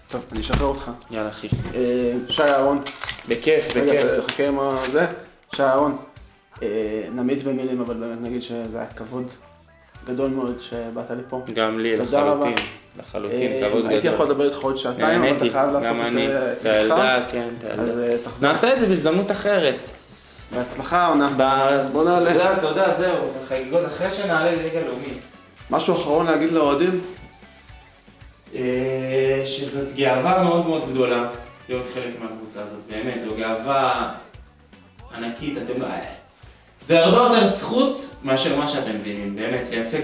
[0.09, 0.91] טוב, אני אשחרר אותך.
[1.11, 1.49] יאללה אחי.
[1.75, 2.79] אה, שי אהרון.
[3.29, 4.25] בכיף, רגע, בכיף.
[4.27, 5.07] תחכה עם הזה.
[5.57, 5.97] שי אהרון.
[6.63, 6.69] אה,
[7.13, 9.33] נמעיט במילים, אבל באמת נגיד שזה היה כבוד
[10.07, 11.45] גדול מאוד שבאת לפה.
[11.55, 12.55] גם לי, לחלוטין.
[12.99, 13.93] לחלוטין, אה, כבוד גדול.
[13.93, 16.29] הייתי יכול לדבר איתך עוד שעתיים, אבל אתה חייב לעשות גם את אני.
[16.29, 18.25] זה את הילדה, כן, את אז הילדה.
[18.25, 18.49] תחזור.
[18.49, 19.91] נעשה את זה בהזדמנות אחרת.
[20.53, 21.31] בהצלחה עונה.
[21.37, 22.33] ב- בוא נעלה.
[22.33, 23.17] תודה, תודה, זהו.
[23.49, 25.19] חגיגות אחרי שנעלה לליגה לאומית.
[25.71, 27.01] משהו אחרון להגיד לאוהדים?
[28.55, 31.29] אה, שזאת גאווה מאוד מאוד גדולה
[31.69, 34.13] להיות חלק מהקבוצה הזאת, באמת, זו גאווה
[35.15, 35.87] ענקית, אתם לא...
[36.87, 40.01] זה הרבה יותר זכות מאשר מה שאתם מבינים, באמת, לייצג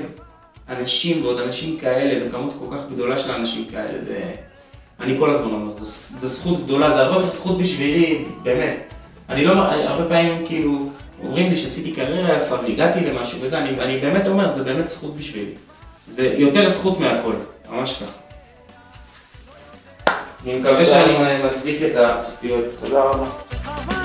[0.68, 3.98] אנשים ועוד אנשים כאלה, וכמות כל כך גדולה של אנשים כאלה,
[4.98, 5.84] ואני כל הזמן אומר, זו,
[6.18, 8.93] זו זכות גדולה, זה הרבה יותר זכות בשבילי, באמת.
[9.28, 10.88] אני לא, הרבה פעמים כאילו,
[11.24, 15.16] אומרים לי שעשיתי קריירה יפה והגעתי למשהו וזה, אני, אני באמת אומר, זה באמת זכות
[15.16, 15.50] בשבילי.
[16.08, 17.32] זה יותר זכות מהכל,
[17.70, 18.24] ממש ככה.
[20.44, 22.64] אני מקווה שאני מצדיק את הציפיות.
[22.80, 24.03] תודה רבה.